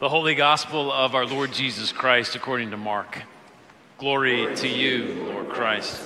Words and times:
The 0.00 0.08
Holy 0.08 0.36
Gospel 0.36 0.92
of 0.92 1.16
our 1.16 1.26
Lord 1.26 1.52
Jesus 1.52 1.90
Christ 1.90 2.36
according 2.36 2.70
to 2.70 2.76
Mark. 2.76 3.20
Glory 3.98 4.54
to 4.54 4.68
you, 4.68 5.24
Lord 5.24 5.48
Christ. 5.48 6.00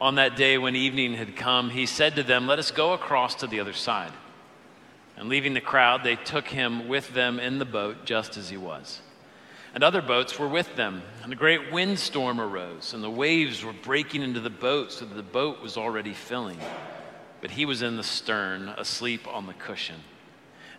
On 0.00 0.14
that 0.14 0.34
day 0.34 0.56
when 0.56 0.74
evening 0.74 1.12
had 1.12 1.36
come, 1.36 1.68
he 1.68 1.84
said 1.84 2.16
to 2.16 2.22
them, 2.22 2.46
Let 2.46 2.58
us 2.58 2.70
go 2.70 2.94
across 2.94 3.34
to 3.34 3.46
the 3.46 3.60
other 3.60 3.74
side. 3.74 4.12
And 5.18 5.28
leaving 5.28 5.52
the 5.52 5.60
crowd, 5.60 6.04
they 6.04 6.16
took 6.16 6.48
him 6.48 6.88
with 6.88 7.12
them 7.12 7.38
in 7.38 7.58
the 7.58 7.66
boat 7.66 8.06
just 8.06 8.38
as 8.38 8.48
he 8.48 8.56
was. 8.56 9.02
And 9.74 9.84
other 9.84 10.00
boats 10.00 10.38
were 10.38 10.48
with 10.48 10.74
them. 10.74 11.02
And 11.22 11.34
a 11.34 11.36
great 11.36 11.70
windstorm 11.70 12.40
arose, 12.40 12.94
and 12.94 13.04
the 13.04 13.10
waves 13.10 13.62
were 13.62 13.74
breaking 13.74 14.22
into 14.22 14.40
the 14.40 14.48
boat 14.48 14.90
so 14.90 15.04
that 15.04 15.16
the 15.16 15.22
boat 15.22 15.60
was 15.60 15.76
already 15.76 16.14
filling. 16.14 16.60
But 17.42 17.50
he 17.50 17.66
was 17.66 17.82
in 17.82 17.98
the 17.98 18.02
stern, 18.02 18.70
asleep 18.70 19.28
on 19.28 19.46
the 19.46 19.52
cushion. 19.52 19.96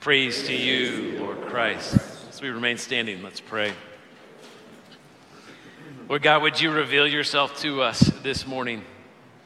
Praise 0.00 0.46
to 0.46 0.54
you, 0.54 1.18
Lord 1.18 1.40
Christ. 1.48 1.98
As 2.28 2.40
we 2.40 2.50
remain 2.50 2.78
standing, 2.78 3.20
let's 3.20 3.40
pray. 3.40 3.72
Lord 6.08 6.22
God, 6.22 6.42
would 6.42 6.60
you 6.60 6.70
reveal 6.70 7.04
yourself 7.04 7.60
to 7.62 7.82
us 7.82 7.98
this 8.22 8.46
morning 8.46 8.84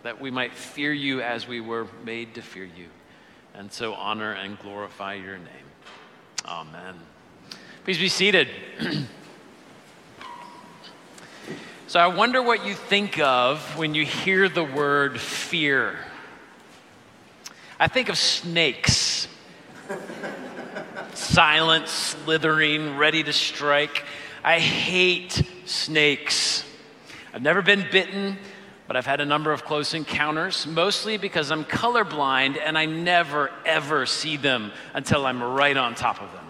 that 0.03 0.20
we 0.20 0.30
might 0.30 0.53
fear 0.53 0.92
you 0.92 1.23
as 1.23 1.48
we 1.48 1.62
were 1.62 1.86
made 2.05 2.34
to 2.34 2.42
fear 2.42 2.64
you, 2.64 2.89
and 3.55 3.73
so 3.73 3.95
honor 3.95 4.33
and 4.33 4.58
glorify 4.58 5.14
your 5.14 5.39
name. 5.39 5.47
Amen. 6.45 6.97
Please 7.84 7.97
be 7.97 8.11
seated. 8.11 8.48
so, 11.86 11.98
I 11.98 12.08
wonder 12.08 12.42
what 12.42 12.67
you 12.67 12.75
think 12.75 13.19
of 13.19 13.78
when 13.78 13.95
you 13.95 14.05
hear 14.05 14.50
the 14.50 14.64
word 14.64 15.19
fear. 15.19 15.97
I 17.80 17.89
think 17.89 18.11
of 18.11 18.19
snakes 18.19 19.28
silent, 21.33 21.88
slithering, 21.88 22.98
ready 22.98 23.22
to 23.22 23.33
strike. 23.33 24.05
I 24.44 24.58
hate 24.58 25.42
snakes. 25.64 26.62
I've 27.33 27.41
never 27.41 27.62
been 27.62 27.86
bitten, 27.91 28.36
but 28.86 28.97
I've 28.97 29.06
had 29.06 29.22
a 29.22 29.24
number 29.24 29.50
of 29.50 29.64
close 29.64 29.94
encounters, 29.94 30.66
mostly 30.66 31.16
because 31.16 31.50
I'm 31.50 31.64
colorblind 31.64 32.61
and 32.62 32.77
I 32.77 32.84
never, 32.84 33.50
ever 33.64 34.05
see 34.05 34.36
them 34.36 34.72
until 34.92 35.24
I'm 35.24 35.42
right 35.42 35.74
on 35.74 35.94
top 35.94 36.20
of 36.20 36.30
them. 36.33 36.44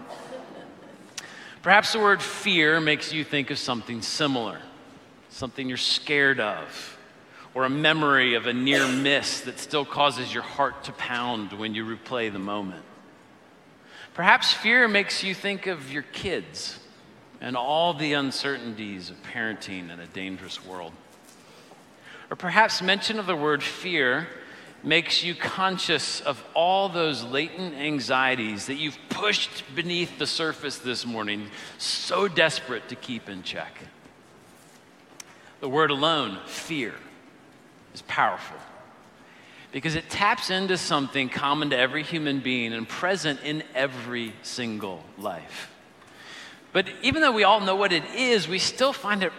Perhaps 1.61 1.93
the 1.93 1.99
word 1.99 2.21
fear 2.21 2.81
makes 2.81 3.13
you 3.13 3.23
think 3.23 3.51
of 3.51 3.59
something 3.59 4.01
similar, 4.01 4.59
something 5.29 5.69
you're 5.69 5.77
scared 5.77 6.41
of, 6.41 6.97
or 7.53 7.63
a 7.63 7.69
memory 7.69 8.33
of 8.33 8.47
a 8.47 8.53
near 8.53 8.85
miss 8.85 9.39
that 9.41 9.59
still 9.59 9.85
causes 9.85 10.33
your 10.33 10.43
heart 10.43 10.83
to 10.83 10.91
pound 10.91 11.53
when 11.53 11.73
you 11.73 11.85
replay 11.85 12.29
the 12.29 12.37
moment. 12.37 12.83
Perhaps 14.13 14.53
fear 14.53 14.87
makes 14.87 15.23
you 15.23 15.33
think 15.33 15.65
of 15.65 15.91
your 15.91 16.03
kids 16.03 16.79
and 17.41 17.57
all 17.57 17.93
the 17.93 18.13
uncertainties 18.13 19.09
of 19.09 19.21
parenting 19.23 19.91
in 19.91 19.99
a 19.99 20.05
dangerous 20.07 20.63
world. 20.63 20.93
Or 22.29 22.35
perhaps 22.35 22.81
mention 22.81 23.17
of 23.17 23.25
the 23.25 23.35
word 23.35 23.63
fear 23.63 24.27
makes 24.83 25.23
you 25.23 25.33
conscious 25.33 26.21
of 26.21 26.43
all 26.53 26.89
those 26.89 27.23
latent 27.23 27.73
anxieties 27.73 28.67
that 28.67 28.75
you've 28.75 28.97
pushed 29.09 29.63
beneath 29.75 30.19
the 30.19 30.27
surface 30.27 30.77
this 30.77 31.05
morning, 31.05 31.49
so 31.77 32.27
desperate 32.27 32.89
to 32.89 32.95
keep 32.95 33.29
in 33.29 33.41
check. 33.41 33.79
The 35.59 35.69
word 35.69 35.89
alone, 35.89 36.37
fear, 36.45 36.93
is 37.93 38.01
powerful 38.03 38.57
because 39.73 39.95
it 39.95 40.07
taps 40.07 40.51
into 40.51 40.77
something 40.77 41.27
common 41.27 41.71
to 41.71 41.77
every 41.77 42.03
human 42.03 42.39
being 42.39 42.71
and 42.73 42.87
present 42.87 43.41
in 43.43 43.63
every 43.73 44.31
single 44.43 45.03
life. 45.17 45.71
But 46.71 46.87
even 47.01 47.21
though 47.21 47.31
we 47.31 47.43
all 47.43 47.59
know 47.59 47.75
what 47.75 47.91
it 47.91 48.05
is, 48.15 48.47
we 48.47 48.59
still 48.59 48.93
find 48.93 49.23
it 49.23 49.33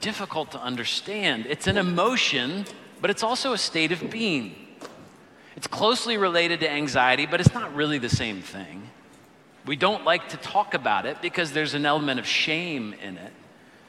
difficult 0.00 0.52
to 0.52 0.60
understand. 0.60 1.46
It's 1.46 1.66
an 1.66 1.78
emotion, 1.78 2.66
but 3.00 3.10
it's 3.10 3.22
also 3.22 3.54
a 3.54 3.58
state 3.58 3.90
of 3.90 4.10
being. 4.10 4.54
It's 5.56 5.66
closely 5.66 6.18
related 6.18 6.60
to 6.60 6.70
anxiety, 6.70 7.26
but 7.26 7.40
it's 7.40 7.54
not 7.54 7.74
really 7.74 7.98
the 7.98 8.10
same 8.10 8.42
thing. 8.42 8.90
We 9.66 9.74
don't 9.74 10.04
like 10.04 10.28
to 10.28 10.36
talk 10.36 10.74
about 10.74 11.06
it 11.06 11.20
because 11.20 11.52
there's 11.52 11.74
an 11.74 11.86
element 11.86 12.20
of 12.20 12.26
shame 12.26 12.94
in 13.02 13.16
it, 13.16 13.32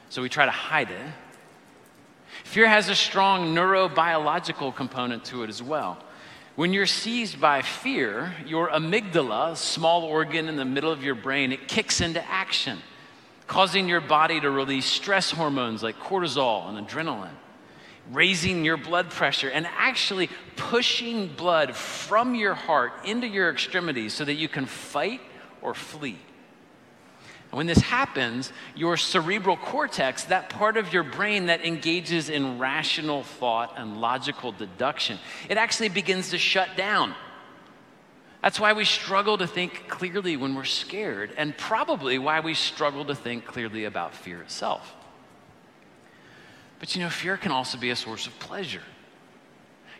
so 0.08 0.22
we 0.22 0.30
try 0.30 0.46
to 0.46 0.50
hide 0.50 0.90
it. 0.90 1.06
Fear 2.44 2.68
has 2.68 2.88
a 2.88 2.94
strong 2.94 3.54
neurobiological 3.54 4.74
component 4.74 5.24
to 5.26 5.42
it 5.42 5.50
as 5.50 5.62
well. 5.62 6.02
When 6.56 6.72
you're 6.72 6.86
seized 6.86 7.40
by 7.40 7.62
fear, 7.62 8.34
your 8.44 8.68
amygdala, 8.68 9.52
a 9.52 9.56
small 9.56 10.02
organ 10.04 10.48
in 10.48 10.56
the 10.56 10.64
middle 10.64 10.90
of 10.90 11.02
your 11.02 11.14
brain, 11.14 11.52
it 11.52 11.68
kicks 11.68 12.00
into 12.00 12.22
action, 12.28 12.78
causing 13.46 13.88
your 13.88 14.00
body 14.00 14.40
to 14.40 14.50
release 14.50 14.84
stress 14.84 15.30
hormones 15.30 15.82
like 15.82 15.98
cortisol 15.98 16.68
and 16.68 16.86
adrenaline, 16.86 17.36
raising 18.10 18.64
your 18.64 18.76
blood 18.76 19.10
pressure, 19.10 19.48
and 19.48 19.66
actually 19.78 20.28
pushing 20.56 21.28
blood 21.28 21.74
from 21.76 22.34
your 22.34 22.54
heart 22.54 22.92
into 23.04 23.26
your 23.26 23.50
extremities 23.50 24.12
so 24.12 24.24
that 24.24 24.34
you 24.34 24.48
can 24.48 24.66
fight 24.66 25.20
or 25.62 25.72
flee. 25.72 26.18
And 27.50 27.56
when 27.56 27.66
this 27.66 27.80
happens, 27.80 28.52
your 28.76 28.96
cerebral 28.96 29.56
cortex, 29.56 30.24
that 30.24 30.50
part 30.50 30.76
of 30.76 30.92
your 30.92 31.02
brain 31.02 31.46
that 31.46 31.64
engages 31.64 32.28
in 32.28 32.58
rational 32.58 33.24
thought 33.24 33.74
and 33.76 34.00
logical 34.00 34.52
deduction, 34.52 35.18
it 35.48 35.58
actually 35.58 35.88
begins 35.88 36.30
to 36.30 36.38
shut 36.38 36.76
down. 36.76 37.14
That's 38.42 38.60
why 38.60 38.72
we 38.72 38.84
struggle 38.84 39.36
to 39.38 39.46
think 39.46 39.88
clearly 39.88 40.36
when 40.36 40.54
we're 40.54 40.64
scared, 40.64 41.32
and 41.36 41.56
probably 41.58 42.18
why 42.18 42.40
we 42.40 42.54
struggle 42.54 43.04
to 43.06 43.14
think 43.14 43.44
clearly 43.44 43.84
about 43.84 44.14
fear 44.14 44.40
itself. 44.40 44.94
But 46.78 46.94
you 46.94 47.02
know, 47.02 47.10
fear 47.10 47.36
can 47.36 47.52
also 47.52 47.76
be 47.76 47.90
a 47.90 47.96
source 47.96 48.26
of 48.26 48.38
pleasure. 48.38 48.82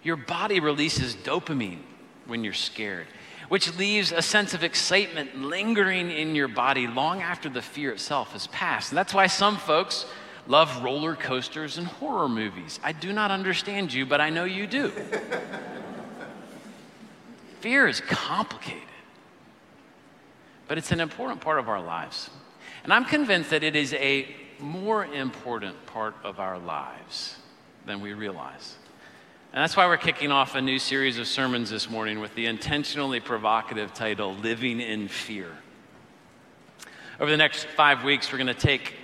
Your 0.03 0.17
body 0.17 0.61
releases 0.61 1.15
dopamine 1.15 1.83
when 2.27 2.43
you're 2.45 2.55
scared 2.55 3.07
which 3.51 3.77
leaves 3.77 4.13
a 4.13 4.23
sense 4.23 4.55
of 4.55 4.63
excitement 4.63 5.37
lingering 5.37 6.09
in 6.09 6.37
your 6.37 6.47
body 6.47 6.87
long 6.87 7.21
after 7.21 7.49
the 7.49 7.61
fear 7.61 7.91
itself 7.91 8.33
has 8.33 8.47
passed. 8.47 8.93
And 8.93 8.97
that's 8.97 9.13
why 9.13 9.27
some 9.27 9.57
folks 9.57 10.07
love 10.47 10.85
roller 10.85 11.17
coasters 11.17 11.77
and 11.77 11.85
horror 11.85 12.29
movies. 12.29 12.79
I 12.81 12.93
do 12.93 13.13
not 13.13 13.33
understand 13.33 13.93
you, 13.93 14.07
but 14.07 14.21
I 14.21 14.31
know 14.31 14.45
you 14.45 14.69
do. 14.69 14.93
fear 17.61 17.89
is 17.89 18.01
complicated, 18.01 18.85
but 20.69 20.79
it's 20.79 20.93
an 20.93 21.01
important 21.01 21.41
part 21.41 21.59
of 21.59 21.69
our 21.69 21.83
lives. 21.83 22.31
And 22.85 22.93
I'm 22.93 23.05
convinced 23.05 23.51
that 23.51 23.65
it 23.65 23.75
is 23.75 23.93
a 23.95 24.29
more 24.61 25.05
important 25.07 25.87
part 25.87 26.15
of 26.23 26.39
our 26.39 26.61
lives 26.61 27.35
than 27.85 28.01
we 28.01 28.13
realize. 28.13 28.77
And 29.53 29.61
that's 29.61 29.77
why 29.77 29.89
we're 29.89 29.97
kicking 29.97 30.31
off 30.31 30.55
a 30.55 30.61
new 30.61 30.79
series 30.79 31.19
of 31.19 31.27
sermons 31.27 31.71
this 31.71 31.91
morning 31.91 32.21
with 32.21 32.33
the 32.37 32.47
intentionally 32.47 33.19
provocative 33.19 33.93
title, 33.93 34.33
Living 34.37 34.81
in 34.81 35.09
Fear. 35.09 35.51
Over 37.19 37.33
the 37.33 37.37
next 37.37 37.65
five 37.65 38.05
weeks, 38.05 38.31
we're 38.31 38.39
going 38.39 38.47
to 38.47 38.55
take 38.55 38.95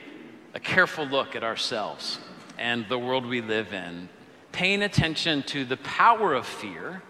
a 0.54 0.60
careful 0.60 1.04
look 1.04 1.34
at 1.34 1.42
ourselves 1.42 2.20
and 2.58 2.88
the 2.88 2.96
world 2.96 3.26
we 3.26 3.40
live 3.40 3.72
in, 3.72 4.08
paying 4.52 4.84
attention 4.84 5.42
to 5.48 5.64
the 5.64 5.78
power 5.78 6.32
of 6.32 6.46
fear 6.46 7.02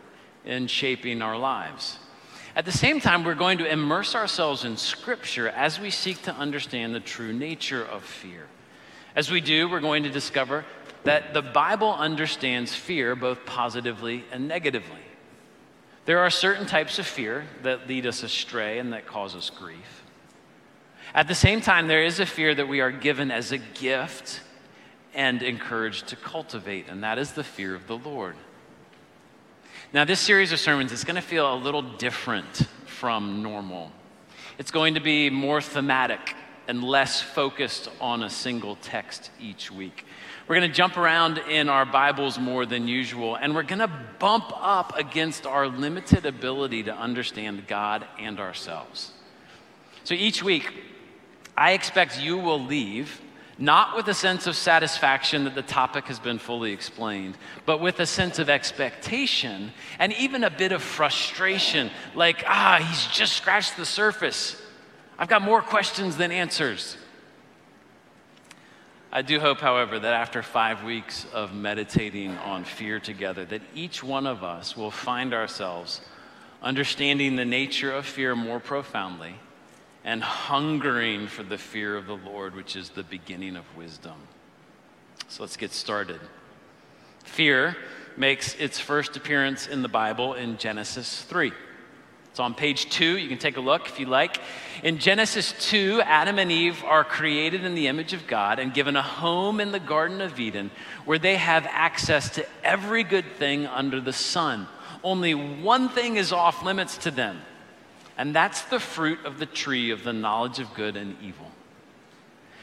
in 0.46 0.66
shaping 0.66 1.20
our 1.20 1.36
lives. 1.36 1.98
At 2.56 2.64
the 2.64 2.72
same 2.72 3.00
time, 3.00 3.22
we're 3.22 3.34
going 3.34 3.58
to 3.58 3.70
immerse 3.70 4.14
ourselves 4.14 4.64
in 4.64 4.78
Scripture 4.78 5.48
as 5.48 5.78
we 5.78 5.90
seek 5.90 6.22
to 6.22 6.34
understand 6.34 6.94
the 6.94 7.00
true 7.00 7.34
nature 7.34 7.84
of 7.84 8.02
fear. 8.02 8.46
As 9.14 9.30
we 9.30 9.42
do, 9.42 9.68
we're 9.68 9.80
going 9.80 10.04
to 10.04 10.10
discover 10.10 10.64
that 11.06 11.32
the 11.32 11.42
Bible 11.42 11.94
understands 11.94 12.74
fear 12.74 13.14
both 13.14 13.46
positively 13.46 14.24
and 14.32 14.48
negatively. 14.48 14.98
There 16.04 16.18
are 16.18 16.30
certain 16.30 16.66
types 16.66 16.98
of 16.98 17.06
fear 17.06 17.46
that 17.62 17.86
lead 17.86 18.06
us 18.06 18.24
astray 18.24 18.80
and 18.80 18.92
that 18.92 19.06
cause 19.06 19.36
us 19.36 19.48
grief. 19.48 20.02
At 21.14 21.28
the 21.28 21.34
same 21.34 21.60
time, 21.60 21.86
there 21.86 22.02
is 22.02 22.18
a 22.18 22.26
fear 22.26 22.56
that 22.56 22.66
we 22.66 22.80
are 22.80 22.90
given 22.90 23.30
as 23.30 23.52
a 23.52 23.58
gift 23.58 24.40
and 25.14 25.42
encouraged 25.42 26.08
to 26.08 26.16
cultivate, 26.16 26.88
and 26.88 27.04
that 27.04 27.18
is 27.18 27.32
the 27.32 27.44
fear 27.44 27.76
of 27.76 27.86
the 27.86 27.96
Lord. 27.96 28.34
Now, 29.92 30.04
this 30.04 30.18
series 30.18 30.50
of 30.50 30.58
sermons 30.58 30.90
is 30.90 31.04
going 31.04 31.14
to 31.14 31.22
feel 31.22 31.54
a 31.54 31.56
little 31.56 31.82
different 31.82 32.66
from 32.86 33.44
normal 33.44 33.92
It's 34.58 34.72
going 34.72 34.94
to 34.94 35.00
be 35.00 35.30
more 35.30 35.60
thematic 35.60 36.34
and 36.68 36.82
less 36.82 37.22
focused 37.22 37.88
on 38.00 38.22
a 38.22 38.30
single 38.30 38.76
text 38.76 39.30
each 39.40 39.70
week. 39.70 40.04
We're 40.48 40.56
going 40.56 40.70
to 40.70 40.76
jump 40.76 40.96
around 40.96 41.38
in 41.38 41.68
our 41.68 41.84
Bibles 41.84 42.38
more 42.38 42.66
than 42.66 42.86
usual, 42.86 43.34
and 43.34 43.54
we're 43.54 43.62
going 43.62 43.80
to 43.80 43.90
bump 44.18 44.52
up 44.54 44.96
against 44.96 45.46
our 45.46 45.66
limited 45.68 46.24
ability 46.26 46.84
to 46.84 46.94
understand 46.94 47.66
God 47.66 48.06
and 48.18 48.38
ourselves. 48.38 49.12
So 50.04 50.14
each 50.14 50.42
week, 50.42 50.72
I 51.56 51.72
expect 51.72 52.20
you 52.20 52.38
will 52.38 52.62
leave 52.62 53.20
not 53.58 53.96
with 53.96 54.06
a 54.08 54.14
sense 54.14 54.46
of 54.46 54.54
satisfaction 54.54 55.44
that 55.44 55.54
the 55.54 55.62
topic 55.62 56.04
has 56.06 56.18
been 56.18 56.38
fully 56.38 56.72
explained, 56.72 57.36
but 57.64 57.80
with 57.80 58.00
a 58.00 58.06
sense 58.06 58.38
of 58.38 58.50
expectation 58.50 59.72
and 59.98 60.12
even 60.14 60.44
a 60.44 60.50
bit 60.50 60.72
of 60.72 60.82
frustration 60.82 61.90
like, 62.14 62.44
ah, 62.46 62.78
he's 62.86 63.06
just 63.06 63.32
scratched 63.32 63.76
the 63.76 63.86
surface. 63.86 64.60
I've 65.18 65.28
got 65.28 65.42
more 65.42 65.62
questions 65.62 66.16
than 66.16 66.30
answers. 66.30 66.96
I 69.10 69.22
do 69.22 69.40
hope, 69.40 69.60
however, 69.60 69.98
that 69.98 70.12
after 70.12 70.42
five 70.42 70.84
weeks 70.84 71.26
of 71.32 71.54
meditating 71.54 72.36
on 72.38 72.64
fear 72.64 73.00
together, 73.00 73.46
that 73.46 73.62
each 73.74 74.02
one 74.02 74.26
of 74.26 74.44
us 74.44 74.76
will 74.76 74.90
find 74.90 75.32
ourselves 75.32 76.02
understanding 76.62 77.36
the 77.36 77.44
nature 77.44 77.92
of 77.92 78.04
fear 78.04 78.36
more 78.36 78.60
profoundly 78.60 79.34
and 80.04 80.22
hungering 80.22 81.28
for 81.28 81.42
the 81.42 81.56
fear 81.56 81.96
of 81.96 82.06
the 82.06 82.16
Lord, 82.16 82.54
which 82.54 82.76
is 82.76 82.90
the 82.90 83.02
beginning 83.02 83.56
of 83.56 83.64
wisdom. 83.76 84.16
So 85.28 85.42
let's 85.42 85.56
get 85.56 85.72
started. 85.72 86.20
Fear 87.24 87.76
makes 88.16 88.54
its 88.54 88.78
first 88.78 89.16
appearance 89.16 89.66
in 89.66 89.82
the 89.82 89.88
Bible 89.88 90.34
in 90.34 90.58
Genesis 90.58 91.22
3. 91.22 91.52
It's 92.36 92.40
on 92.42 92.52
page 92.52 92.90
two. 92.90 93.16
You 93.16 93.30
can 93.30 93.38
take 93.38 93.56
a 93.56 93.62
look 93.62 93.88
if 93.88 93.98
you 93.98 94.04
like. 94.04 94.36
In 94.82 94.98
Genesis 94.98 95.54
2, 95.70 96.02
Adam 96.04 96.38
and 96.38 96.52
Eve 96.52 96.84
are 96.84 97.02
created 97.02 97.64
in 97.64 97.74
the 97.74 97.86
image 97.86 98.12
of 98.12 98.26
God 98.26 98.58
and 98.58 98.74
given 98.74 98.94
a 98.94 99.00
home 99.00 99.58
in 99.58 99.72
the 99.72 99.80
Garden 99.80 100.20
of 100.20 100.38
Eden 100.38 100.70
where 101.06 101.18
they 101.18 101.36
have 101.36 101.66
access 101.70 102.28
to 102.34 102.46
every 102.62 103.04
good 103.04 103.24
thing 103.38 103.64
under 103.64 104.02
the 104.02 104.12
sun. 104.12 104.68
Only 105.02 105.32
one 105.34 105.88
thing 105.88 106.18
is 106.18 106.30
off 106.30 106.62
limits 106.62 106.98
to 106.98 107.10
them 107.10 107.40
and 108.18 108.36
that's 108.36 108.60
the 108.64 108.80
fruit 108.80 109.24
of 109.24 109.38
the 109.38 109.46
tree 109.46 109.88
of 109.90 110.04
the 110.04 110.12
knowledge 110.12 110.58
of 110.58 110.74
good 110.74 110.98
and 110.98 111.16
evil. 111.22 111.50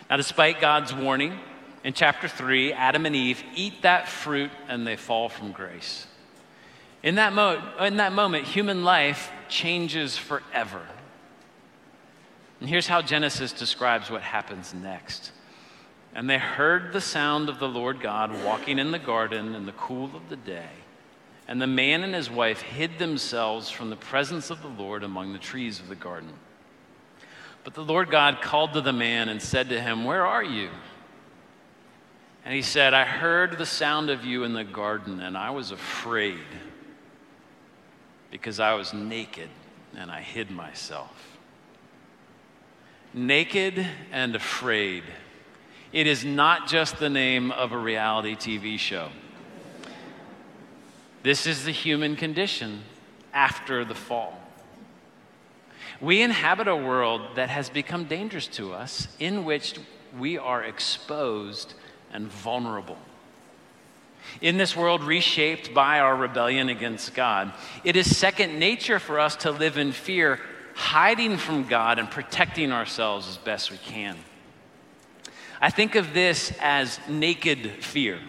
Now, 0.07 0.17
despite 0.17 0.61
God's 0.61 0.93
warning, 0.93 1.39
in 1.83 1.93
chapter 1.93 2.27
3, 2.27 2.73
Adam 2.73 3.07
and 3.07 3.15
Eve 3.15 3.43
eat 3.55 3.81
that 3.81 4.07
fruit 4.07 4.51
and 4.67 4.85
they 4.85 4.97
fall 4.97 5.29
from 5.29 5.51
grace. 5.51 6.05
In 7.03 7.15
that, 7.15 7.33
mo- 7.33 7.61
in 7.81 7.97
that 7.97 8.13
moment, 8.13 8.45
human 8.45 8.83
life 8.85 9.31
changes 9.49 10.17
forever. 10.17 10.81
And 12.61 12.69
here's 12.69 12.87
how 12.87 13.01
Genesis 13.01 13.51
describes 13.51 14.09
what 14.09 14.21
happens 14.21 14.73
next. 14.73 15.33
And 16.15 16.29
they 16.29 16.37
heard 16.37 16.93
the 16.93 17.01
sound 17.01 17.49
of 17.49 17.59
the 17.59 17.67
Lord 17.67 17.99
God 17.99 18.31
walking 18.45 18.79
in 18.79 18.91
the 18.91 18.99
garden 18.99 19.53
in 19.53 19.65
the 19.65 19.73
cool 19.73 20.15
of 20.15 20.29
the 20.29 20.37
day. 20.37 20.69
And 21.45 21.61
the 21.61 21.67
man 21.67 22.03
and 22.03 22.15
his 22.15 22.31
wife 22.31 22.61
hid 22.61 22.99
themselves 22.99 23.69
from 23.69 23.89
the 23.89 23.97
presence 23.97 24.49
of 24.49 24.61
the 24.61 24.69
Lord 24.69 25.03
among 25.03 25.33
the 25.33 25.39
trees 25.39 25.81
of 25.81 25.89
the 25.89 25.95
garden. 25.95 26.31
But 27.65 27.73
the 27.73 27.83
Lord 27.83 28.09
God 28.09 28.41
called 28.41 28.73
to 28.73 28.81
the 28.81 28.93
man 28.93 29.27
and 29.27 29.41
said 29.41 29.67
to 29.69 29.81
him, 29.81 30.05
Where 30.05 30.25
are 30.25 30.43
you? 30.43 30.69
And 32.45 32.53
he 32.53 32.61
said, 32.61 32.93
I 32.93 33.03
heard 33.03 33.57
the 33.57 33.65
sound 33.65 34.09
of 34.09 34.23
you 34.23 34.45
in 34.45 34.53
the 34.53 34.63
garden, 34.63 35.19
and 35.19 35.37
I 35.37 35.49
was 35.49 35.71
afraid 35.71 36.45
because 38.33 38.59
I 38.59 38.73
was 38.73 38.95
naked 38.95 39.47
and 39.95 40.09
I 40.09 40.21
hid 40.21 40.49
myself. 40.49 41.37
Naked 43.13 43.85
and 44.11 44.35
afraid. 44.35 45.03
It 45.91 46.07
is 46.07 46.25
not 46.25 46.67
just 46.67 46.97
the 46.97 47.11
name 47.11 47.51
of 47.51 47.73
a 47.73 47.77
reality 47.77 48.35
TV 48.35 48.79
show. 48.79 49.09
This 51.21 51.45
is 51.45 51.63
the 51.63 51.71
human 51.71 52.15
condition 52.15 52.81
after 53.35 53.85
the 53.85 53.93
fall. 53.93 54.41
We 56.01 56.23
inhabit 56.23 56.67
a 56.67 56.75
world 56.75 57.35
that 57.35 57.49
has 57.49 57.69
become 57.69 58.05
dangerous 58.05 58.47
to 58.47 58.73
us, 58.73 59.09
in 59.19 59.45
which 59.45 59.75
we 60.17 60.39
are 60.39 60.63
exposed 60.63 61.75
and 62.11 62.29
vulnerable. 62.29 62.97
In 64.41 64.57
this 64.57 64.75
world 64.75 65.03
reshaped 65.03 65.73
by 65.73 65.99
our 65.99 66.15
rebellion 66.15 66.69
against 66.69 67.13
God, 67.13 67.53
it 67.83 67.95
is 67.95 68.15
second 68.15 68.57
nature 68.59 68.99
for 68.99 69.19
us 69.19 69.35
to 69.37 69.51
live 69.51 69.77
in 69.77 69.91
fear, 69.91 70.39
hiding 70.75 71.37
from 71.37 71.67
God 71.67 71.99
and 71.99 72.09
protecting 72.09 72.71
ourselves 72.71 73.27
as 73.27 73.37
best 73.37 73.71
we 73.71 73.77
can. 73.77 74.17
I 75.61 75.69
think 75.69 75.95
of 75.95 76.13
this 76.13 76.51
as 76.59 76.99
naked 77.07 77.83
fear. 77.83 78.19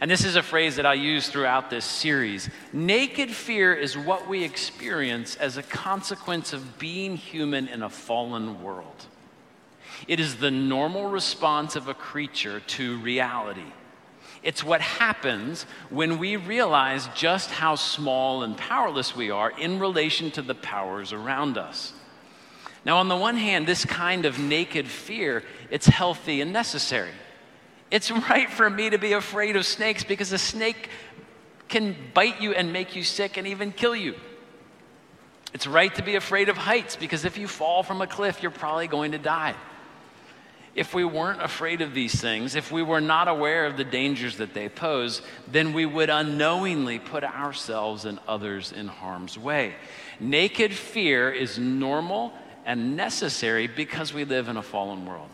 And 0.00 0.10
this 0.10 0.24
is 0.24 0.36
a 0.36 0.42
phrase 0.42 0.76
that 0.76 0.86
I 0.86 0.94
use 0.94 1.28
throughout 1.28 1.70
this 1.70 1.84
series. 1.84 2.50
Naked 2.72 3.30
fear 3.30 3.74
is 3.74 3.96
what 3.96 4.28
we 4.28 4.42
experience 4.42 5.36
as 5.36 5.56
a 5.56 5.62
consequence 5.62 6.52
of 6.52 6.78
being 6.78 7.16
human 7.16 7.68
in 7.68 7.82
a 7.82 7.88
fallen 7.88 8.62
world. 8.62 9.06
It 10.08 10.20
is 10.20 10.36
the 10.36 10.50
normal 10.50 11.06
response 11.06 11.76
of 11.76 11.88
a 11.88 11.94
creature 11.94 12.60
to 12.60 12.98
reality. 12.98 13.72
It's 14.44 14.62
what 14.62 14.82
happens 14.82 15.64
when 15.88 16.18
we 16.18 16.36
realize 16.36 17.08
just 17.14 17.50
how 17.50 17.76
small 17.76 18.42
and 18.42 18.54
powerless 18.54 19.16
we 19.16 19.30
are 19.30 19.50
in 19.50 19.78
relation 19.78 20.30
to 20.32 20.42
the 20.42 20.54
powers 20.54 21.14
around 21.14 21.56
us. 21.56 21.94
Now, 22.84 22.98
on 22.98 23.08
the 23.08 23.16
one 23.16 23.36
hand, 23.36 23.66
this 23.66 23.86
kind 23.86 24.26
of 24.26 24.38
naked 24.38 24.86
fear, 24.86 25.42
it's 25.70 25.86
healthy 25.86 26.42
and 26.42 26.52
necessary. 26.52 27.12
It's 27.90 28.10
right 28.10 28.50
for 28.50 28.68
me 28.68 28.90
to 28.90 28.98
be 28.98 29.14
afraid 29.14 29.56
of 29.56 29.64
snakes 29.64 30.04
because 30.04 30.30
a 30.30 30.38
snake 30.38 30.90
can 31.68 31.96
bite 32.12 32.42
you 32.42 32.52
and 32.52 32.70
make 32.70 32.94
you 32.94 33.02
sick 33.02 33.38
and 33.38 33.46
even 33.46 33.72
kill 33.72 33.96
you. 33.96 34.14
It's 35.54 35.66
right 35.66 35.94
to 35.94 36.02
be 36.02 36.16
afraid 36.16 36.50
of 36.50 36.58
heights 36.58 36.96
because 36.96 37.24
if 37.24 37.38
you 37.38 37.48
fall 37.48 37.82
from 37.82 38.02
a 38.02 38.06
cliff, 38.06 38.42
you're 38.42 38.50
probably 38.50 38.88
going 38.88 39.12
to 39.12 39.18
die. 39.18 39.54
If 40.74 40.92
we 40.92 41.04
weren't 41.04 41.40
afraid 41.40 41.80
of 41.82 41.94
these 41.94 42.20
things, 42.20 42.56
if 42.56 42.72
we 42.72 42.82
were 42.82 43.00
not 43.00 43.28
aware 43.28 43.66
of 43.66 43.76
the 43.76 43.84
dangers 43.84 44.38
that 44.38 44.54
they 44.54 44.68
pose, 44.68 45.22
then 45.46 45.72
we 45.72 45.86
would 45.86 46.10
unknowingly 46.10 46.98
put 46.98 47.22
ourselves 47.22 48.04
and 48.04 48.18
others 48.26 48.72
in 48.72 48.88
harm's 48.88 49.38
way. 49.38 49.76
Naked 50.18 50.74
fear 50.74 51.30
is 51.30 51.58
normal 51.58 52.32
and 52.66 52.96
necessary 52.96 53.68
because 53.68 54.12
we 54.12 54.24
live 54.24 54.48
in 54.48 54.56
a 54.56 54.62
fallen 54.62 55.06
world. 55.06 55.28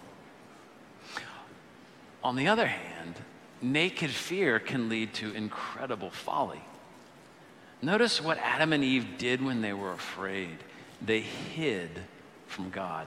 On 2.22 2.36
the 2.36 2.48
other 2.48 2.66
hand, 2.66 3.14
naked 3.62 4.10
fear 4.10 4.58
can 4.58 4.90
lead 4.90 5.14
to 5.14 5.32
incredible 5.32 6.10
folly. 6.10 6.60
Notice 7.80 8.22
what 8.22 8.36
Adam 8.38 8.74
and 8.74 8.84
Eve 8.84 9.06
did 9.16 9.42
when 9.42 9.62
they 9.62 9.72
were 9.72 9.92
afraid. 9.92 10.58
They 11.00 11.20
hid 11.20 11.88
from 12.46 12.68
God. 12.68 13.06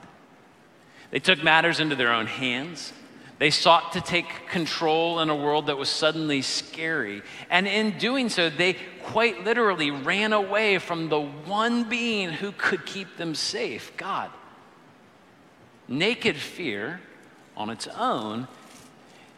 They 1.14 1.20
took 1.20 1.44
matters 1.44 1.78
into 1.78 1.94
their 1.94 2.12
own 2.12 2.26
hands. 2.26 2.92
They 3.38 3.50
sought 3.50 3.92
to 3.92 4.00
take 4.00 4.48
control 4.48 5.20
in 5.20 5.30
a 5.30 5.36
world 5.36 5.66
that 5.66 5.78
was 5.78 5.88
suddenly 5.88 6.42
scary. 6.42 7.22
And 7.48 7.68
in 7.68 7.98
doing 7.98 8.28
so, 8.28 8.50
they 8.50 8.72
quite 9.04 9.44
literally 9.44 9.92
ran 9.92 10.32
away 10.32 10.78
from 10.78 11.10
the 11.10 11.20
one 11.20 11.88
being 11.88 12.30
who 12.30 12.50
could 12.50 12.84
keep 12.84 13.16
them 13.16 13.36
safe 13.36 13.96
God. 13.96 14.28
Naked 15.86 16.34
fear 16.34 17.00
on 17.56 17.70
its 17.70 17.86
own 17.86 18.48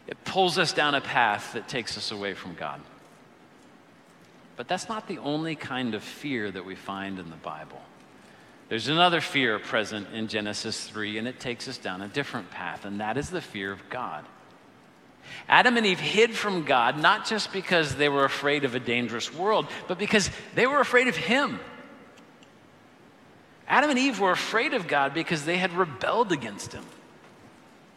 it 0.06 0.25
pulls 0.25 0.56
us 0.56 0.73
down 0.73 0.95
a 0.95 1.02
path 1.02 1.52
that 1.52 1.68
takes 1.68 1.99
us 1.99 2.11
away 2.11 2.33
from 2.33 2.54
God. 2.54 2.80
But 4.56 4.66
that's 4.66 4.88
not 4.88 5.09
the 5.09 5.18
only 5.18 5.56
kind 5.56 5.95
of 5.95 6.02
fear 6.02 6.50
that 6.50 6.64
we 6.64 6.75
find 6.75 7.18
in 7.18 7.28
the 7.28 7.37
Bible. 7.37 7.83
There's 8.68 8.88
another 8.88 9.20
fear 9.20 9.58
present 9.58 10.08
in 10.12 10.26
Genesis 10.26 10.88
3, 10.88 11.18
and 11.18 11.28
it 11.28 11.38
takes 11.38 11.68
us 11.68 11.78
down 11.78 12.02
a 12.02 12.08
different 12.08 12.50
path, 12.50 12.85
and 12.85 13.00
that 13.00 13.16
is 13.16 13.30
the 13.30 13.40
fear 13.40 13.70
of 13.70 13.88
God. 13.88 14.25
Adam 15.49 15.76
and 15.76 15.87
Eve 15.87 16.00
hid 16.00 16.35
from 16.35 16.64
God 16.64 17.00
not 17.00 17.26
just 17.26 17.52
because 17.52 17.94
they 17.94 18.08
were 18.08 18.25
afraid 18.25 18.64
of 18.64 18.75
a 18.75 18.80
dangerous 18.80 19.32
world, 19.32 19.66
but 19.87 19.99
because 19.99 20.30
they 20.54 20.66
were 20.66 20.80
afraid 20.80 21.08
of 21.08 21.16
Him. 21.16 21.61
Adam 23.68 23.90
and 23.90 23.99
Eve 23.99 24.20
were 24.20 24.32
afraid 24.32 24.75
of 24.75 24.87
God 24.87 25.14
because 25.14 25.44
they 25.44 25.56
had 25.56 25.73
rebelled 25.73 26.32
against 26.32 26.73
Him. 26.73 26.85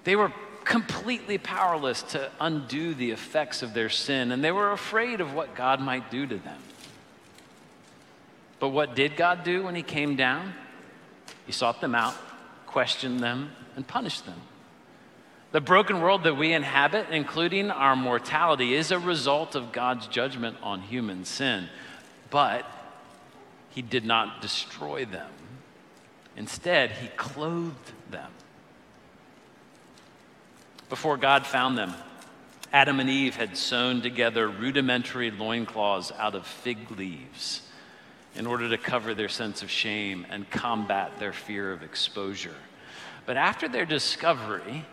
They 0.03 0.15
were 0.15 0.31
completely 0.63 1.37
powerless 1.37 2.03
to 2.03 2.31
undo 2.39 2.93
the 2.93 3.11
effects 3.11 3.63
of 3.63 3.73
their 3.73 3.89
sin, 3.89 4.31
and 4.31 4.43
they 4.43 4.51
were 4.51 4.71
afraid 4.71 5.21
of 5.21 5.33
what 5.33 5.55
God 5.55 5.81
might 5.81 6.11
do 6.11 6.27
to 6.27 6.37
them. 6.37 6.61
But 8.59 8.69
what 8.69 8.95
did 8.95 9.15
God 9.15 9.43
do 9.43 9.63
when 9.63 9.75
He 9.75 9.83
came 9.83 10.15
down? 10.15 10.53
He 11.45 11.51
sought 11.51 11.81
them 11.81 11.95
out, 11.95 12.15
questioned 12.67 13.21
them, 13.21 13.51
and 13.75 13.87
punished 13.87 14.25
them. 14.25 14.41
The 15.51 15.61
broken 15.61 16.01
world 16.01 16.23
that 16.25 16.37
we 16.37 16.53
inhabit, 16.53 17.07
including 17.11 17.71
our 17.71 17.95
mortality, 17.95 18.75
is 18.75 18.91
a 18.91 18.99
result 18.99 19.55
of 19.55 19.71
God's 19.71 20.07
judgment 20.07 20.57
on 20.61 20.81
human 20.81 21.25
sin. 21.25 21.69
But 22.29 22.65
He 23.69 23.81
did 23.81 24.05
not 24.05 24.41
destroy 24.41 25.05
them. 25.05 25.31
Instead, 26.39 26.91
he 26.91 27.07
clothed 27.09 27.91
them. 28.09 28.31
Before 30.87 31.17
God 31.17 31.45
found 31.45 31.77
them, 31.77 31.93
Adam 32.71 32.99
and 33.01 33.09
Eve 33.09 33.35
had 33.35 33.57
sewn 33.57 34.01
together 34.01 34.47
rudimentary 34.47 35.31
loincloths 35.31 36.13
out 36.17 36.35
of 36.35 36.47
fig 36.47 36.91
leaves 36.91 37.63
in 38.35 38.45
order 38.45 38.69
to 38.69 38.77
cover 38.77 39.13
their 39.13 39.29
sense 39.29 39.61
of 39.63 39.69
shame 39.69 40.25
and 40.29 40.49
combat 40.49 41.19
their 41.19 41.33
fear 41.33 41.71
of 41.71 41.83
exposure. 41.83 42.55
But 43.25 43.37
after 43.37 43.67
their 43.67 43.85
discovery, 43.85 44.85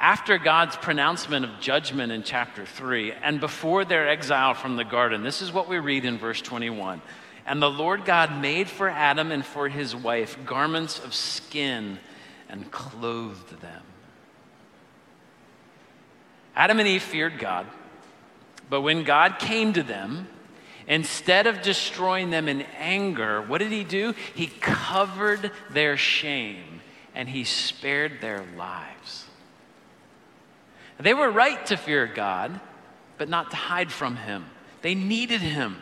after 0.00 0.38
God's 0.38 0.76
pronouncement 0.76 1.44
of 1.44 1.60
judgment 1.60 2.12
in 2.12 2.22
chapter 2.22 2.64
3, 2.64 3.12
and 3.12 3.40
before 3.40 3.84
their 3.84 4.08
exile 4.08 4.54
from 4.54 4.76
the 4.76 4.84
garden, 4.84 5.22
this 5.22 5.42
is 5.42 5.52
what 5.52 5.68
we 5.68 5.78
read 5.78 6.04
in 6.04 6.18
verse 6.18 6.40
21. 6.40 7.02
And 7.46 7.62
the 7.62 7.70
Lord 7.70 8.04
God 8.04 8.40
made 8.40 8.68
for 8.68 8.88
Adam 8.88 9.32
and 9.32 9.44
for 9.44 9.68
his 9.68 9.96
wife 9.96 10.36
garments 10.44 10.98
of 10.98 11.14
skin 11.14 11.98
and 12.48 12.70
clothed 12.70 13.60
them. 13.60 13.82
Adam 16.54 16.78
and 16.78 16.88
Eve 16.88 17.02
feared 17.02 17.38
God, 17.38 17.66
but 18.68 18.82
when 18.82 19.04
God 19.04 19.38
came 19.38 19.72
to 19.72 19.82
them, 19.82 20.28
instead 20.88 21.46
of 21.46 21.62
destroying 21.62 22.30
them 22.30 22.48
in 22.48 22.62
anger, 22.78 23.42
what 23.42 23.58
did 23.58 23.70
he 23.70 23.84
do? 23.84 24.14
He 24.34 24.46
covered 24.46 25.52
their 25.70 25.96
shame 25.96 26.80
and 27.14 27.28
he 27.28 27.44
spared 27.44 28.20
their 28.20 28.44
lives. 28.56 29.26
They 30.98 31.14
were 31.14 31.30
right 31.30 31.64
to 31.66 31.76
fear 31.76 32.06
God, 32.06 32.58
but 33.18 33.28
not 33.28 33.50
to 33.50 33.56
hide 33.56 33.92
from 33.92 34.16
him. 34.16 34.46
They 34.82 34.94
needed 34.94 35.40
him. 35.40 35.76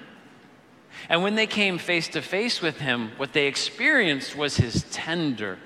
And 1.09 1.23
when 1.23 1.37
they 1.37 1.47
came 1.47 1.79
face 1.79 2.09
to 2.09 2.23
face 2.23 2.61
with 2.61 2.79
him, 2.79 3.13
what 3.17 3.33
they 3.33 3.47
experienced 3.47 4.37
was 4.37 4.57
his 4.57 4.85
tender, 4.91 5.59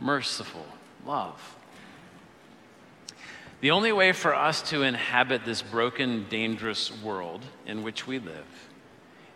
merciful 0.00 0.66
love. 1.06 1.56
The 3.60 3.70
only 3.70 3.92
way 3.92 4.12
for 4.12 4.34
us 4.34 4.62
to 4.70 4.82
inhabit 4.82 5.44
this 5.44 5.60
broken, 5.60 6.26
dangerous 6.30 6.90
world 7.02 7.44
in 7.66 7.82
which 7.82 8.06
we 8.06 8.18
live 8.18 8.46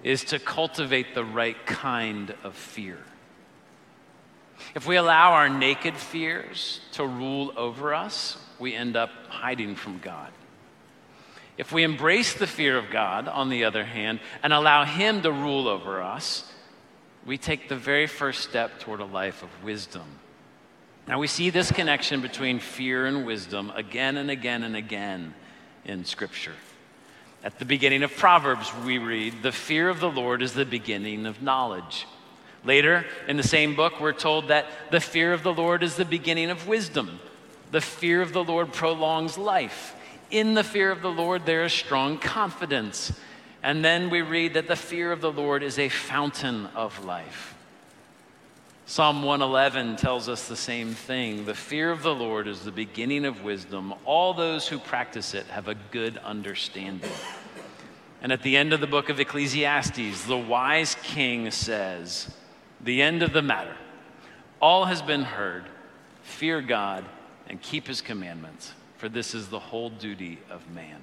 is 0.02 0.24
to 0.24 0.38
cultivate 0.38 1.14
the 1.14 1.24
right 1.24 1.64
kind 1.66 2.34
of 2.42 2.54
fear. 2.54 2.98
If 4.74 4.86
we 4.86 4.96
allow 4.96 5.32
our 5.32 5.48
naked 5.48 5.96
fears 5.96 6.80
to 6.92 7.06
rule 7.06 7.52
over 7.56 7.94
us, 7.94 8.38
we 8.58 8.74
end 8.74 8.96
up 8.96 9.10
hiding 9.28 9.74
from 9.76 9.98
God. 9.98 10.30
If 11.56 11.72
we 11.72 11.84
embrace 11.84 12.34
the 12.34 12.46
fear 12.46 12.76
of 12.76 12.90
God, 12.90 13.28
on 13.28 13.48
the 13.48 13.64
other 13.64 13.84
hand, 13.84 14.20
and 14.42 14.52
allow 14.52 14.84
Him 14.84 15.22
to 15.22 15.30
rule 15.30 15.68
over 15.68 16.02
us, 16.02 16.50
we 17.24 17.38
take 17.38 17.68
the 17.68 17.76
very 17.76 18.06
first 18.06 18.48
step 18.48 18.80
toward 18.80 19.00
a 19.00 19.04
life 19.04 19.42
of 19.42 19.50
wisdom. 19.62 20.06
Now, 21.06 21.18
we 21.18 21.26
see 21.26 21.50
this 21.50 21.70
connection 21.70 22.22
between 22.22 22.58
fear 22.58 23.06
and 23.06 23.26
wisdom 23.26 23.70
again 23.74 24.16
and 24.16 24.30
again 24.30 24.62
and 24.62 24.74
again 24.74 25.34
in 25.84 26.04
Scripture. 26.04 26.54
At 27.44 27.58
the 27.58 27.66
beginning 27.66 28.02
of 28.02 28.16
Proverbs, 28.16 28.72
we 28.86 28.96
read, 28.96 29.42
The 29.42 29.52
fear 29.52 29.90
of 29.90 30.00
the 30.00 30.10
Lord 30.10 30.40
is 30.40 30.54
the 30.54 30.64
beginning 30.64 31.26
of 31.26 31.42
knowledge. 31.42 32.06
Later 32.64 33.04
in 33.28 33.36
the 33.36 33.42
same 33.42 33.76
book, 33.76 34.00
we're 34.00 34.14
told 34.14 34.48
that 34.48 34.64
the 34.90 34.98
fear 34.98 35.34
of 35.34 35.42
the 35.42 35.52
Lord 35.52 35.82
is 35.82 35.96
the 35.96 36.06
beginning 36.06 36.48
of 36.48 36.66
wisdom. 36.66 37.20
The 37.70 37.82
fear 37.82 38.22
of 38.22 38.32
the 38.32 38.42
Lord 38.42 38.72
prolongs 38.72 39.36
life. 39.36 39.94
In 40.30 40.54
the 40.54 40.64
fear 40.64 40.90
of 40.90 41.02
the 41.02 41.10
Lord, 41.10 41.44
there 41.44 41.66
is 41.66 41.72
strong 41.74 42.16
confidence. 42.16 43.12
And 43.62 43.84
then 43.84 44.08
we 44.08 44.22
read 44.22 44.54
that 44.54 44.66
the 44.66 44.74
fear 44.74 45.12
of 45.12 45.20
the 45.20 45.32
Lord 45.32 45.62
is 45.62 45.78
a 45.78 45.90
fountain 45.90 46.68
of 46.74 47.04
life. 47.04 47.54
Psalm 48.86 49.22
111 49.22 49.96
tells 49.96 50.28
us 50.28 50.46
the 50.46 50.56
same 50.56 50.92
thing. 50.92 51.46
The 51.46 51.54
fear 51.54 51.90
of 51.90 52.02
the 52.02 52.14
Lord 52.14 52.46
is 52.46 52.64
the 52.64 52.70
beginning 52.70 53.24
of 53.24 53.42
wisdom. 53.42 53.94
All 54.04 54.34
those 54.34 54.68
who 54.68 54.78
practice 54.78 55.32
it 55.32 55.46
have 55.46 55.68
a 55.68 55.74
good 55.90 56.18
understanding. 56.18 57.10
And 58.20 58.30
at 58.30 58.42
the 58.42 58.58
end 58.58 58.74
of 58.74 58.80
the 58.80 58.86
book 58.86 59.08
of 59.08 59.18
Ecclesiastes, 59.18 60.26
the 60.26 60.36
wise 60.36 60.96
king 61.02 61.50
says, 61.50 62.30
The 62.82 63.00
end 63.00 63.22
of 63.22 63.32
the 63.32 63.40
matter. 63.40 63.74
All 64.60 64.84
has 64.84 65.00
been 65.00 65.22
heard. 65.22 65.64
Fear 66.22 66.60
God 66.62 67.06
and 67.48 67.60
keep 67.62 67.86
his 67.86 68.02
commandments, 68.02 68.72
for 68.98 69.08
this 69.08 69.34
is 69.34 69.48
the 69.48 69.58
whole 69.58 69.88
duty 69.88 70.38
of 70.50 70.70
man. 70.70 71.02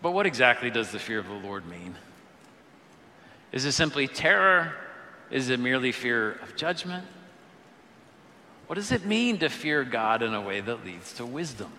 But 0.00 0.12
what 0.12 0.26
exactly 0.26 0.70
does 0.70 0.92
the 0.92 0.98
fear 1.00 1.18
of 1.18 1.26
the 1.26 1.34
Lord 1.34 1.66
mean? 1.66 1.96
Is 3.52 3.64
it 3.64 3.72
simply 3.72 4.08
terror 4.08 4.74
is 5.32 5.48
it 5.48 5.58
merely 5.58 5.90
fear 5.90 6.32
of 6.42 6.54
judgment? 6.56 7.04
What 8.66 8.76
does 8.76 8.92
it 8.92 9.04
mean 9.04 9.38
to 9.38 9.48
fear 9.48 9.82
God 9.82 10.22
in 10.22 10.34
a 10.34 10.40
way 10.40 10.60
that 10.60 10.84
leads 10.84 11.14
to 11.14 11.26
wisdom? 11.26 11.72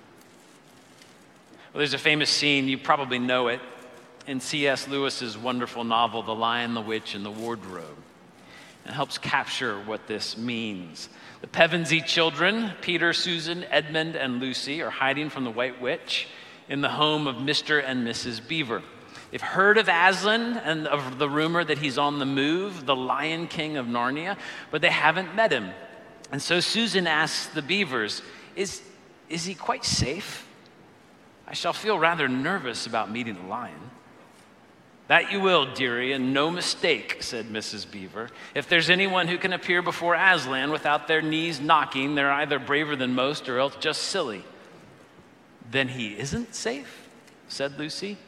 Well, 1.71 1.79
there's 1.79 1.93
a 1.93 1.99
famous 1.99 2.29
scene, 2.29 2.67
you 2.67 2.77
probably 2.77 3.19
know 3.19 3.47
it, 3.47 3.61
in 4.27 4.39
C.S. 4.39 4.87
Lewis's 4.87 5.37
wonderful 5.37 5.83
novel, 5.83 6.23
The 6.23 6.35
Lion, 6.35 6.73
the 6.73 6.81
Witch, 6.81 7.15
and 7.15 7.25
the 7.25 7.31
Wardrobe. 7.31 7.97
It 8.85 8.91
helps 8.91 9.17
capture 9.17 9.79
what 9.79 10.07
this 10.07 10.37
means. 10.37 11.09
The 11.41 11.47
Pevensey 11.47 12.01
children, 12.01 12.71
Peter, 12.81 13.13
Susan, 13.13 13.65
Edmund, 13.65 14.15
and 14.15 14.39
Lucy, 14.39 14.81
are 14.81 14.89
hiding 14.89 15.29
from 15.29 15.43
the 15.43 15.51
White 15.51 15.81
Witch 15.81 16.27
in 16.69 16.81
the 16.81 16.89
home 16.89 17.27
of 17.27 17.35
Mr. 17.37 17.83
and 17.83 18.05
Mrs. 18.05 18.45
Beaver. 18.45 18.81
They've 19.33 19.41
heard 19.41 19.79
of 19.79 19.89
Aslan 19.89 20.57
and 20.57 20.85
of 20.85 21.17
the 21.17 21.27
rumor 21.27 21.63
that 21.63 21.79
he's 21.79 21.97
on 21.97 22.19
the 22.19 22.25
move, 22.25 22.85
the 22.85 22.95
Lion 22.95 23.47
King 23.47 23.77
of 23.77 23.87
Narnia, 23.87 24.37
but 24.69 24.83
they 24.83 24.91
haven't 24.91 25.33
met 25.33 25.51
him. 25.51 25.71
And 26.31 26.39
so 26.39 26.59
Susan 26.59 27.07
asks 27.07 27.47
the 27.47 27.63
beavers, 27.63 28.21
Is, 28.55 28.83
is 29.29 29.43
he 29.43 29.55
quite 29.55 29.85
safe? 29.85 30.45
I 31.47 31.55
shall 31.55 31.73
feel 31.73 31.97
rather 31.97 32.27
nervous 32.27 32.85
about 32.85 33.09
meeting 33.09 33.33
the 33.33 33.47
lion. 33.47 33.89
That 35.07 35.31
you 35.31 35.41
will, 35.41 35.73
dearie, 35.73 36.11
and 36.11 36.31
no 36.31 36.51
mistake, 36.51 37.23
said 37.23 37.47
Mrs. 37.47 37.89
Beaver. 37.89 38.29
If 38.53 38.69
there's 38.69 38.91
anyone 38.91 39.27
who 39.27 39.39
can 39.39 39.51
appear 39.51 39.81
before 39.81 40.13
Aslan 40.13 40.69
without 40.69 41.07
their 41.07 41.23
knees 41.23 41.59
knocking, 41.59 42.13
they're 42.13 42.31
either 42.31 42.59
braver 42.59 42.95
than 42.95 43.15
most 43.15 43.49
or 43.49 43.57
else 43.57 43.75
just 43.77 44.03
silly. 44.03 44.43
Then 45.71 45.87
he 45.87 46.19
isn't 46.19 46.53
safe, 46.53 47.09
said 47.47 47.79
Lucy. 47.79 48.19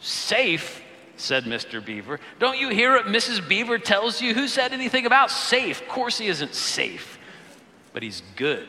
Safe, 0.00 0.82
said 1.16 1.44
Mr. 1.44 1.84
Beaver. 1.84 2.20
Don't 2.38 2.58
you 2.58 2.70
hear 2.70 2.92
what 2.92 3.06
Mrs. 3.06 3.46
Beaver 3.46 3.78
tells 3.78 4.20
you? 4.20 4.34
Who 4.34 4.48
said 4.48 4.72
anything 4.72 5.06
about 5.06 5.30
safe? 5.30 5.82
Of 5.82 5.88
course, 5.88 6.18
he 6.18 6.26
isn't 6.26 6.54
safe, 6.54 7.18
but 7.92 8.02
he's 8.02 8.22
good. 8.36 8.68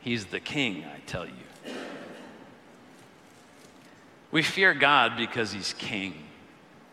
He's 0.00 0.26
the 0.26 0.40
king, 0.40 0.84
I 0.84 1.00
tell 1.06 1.26
you. 1.26 1.32
We 4.30 4.42
fear 4.42 4.74
God 4.74 5.16
because 5.16 5.52
he's 5.52 5.74
king. 5.74 6.14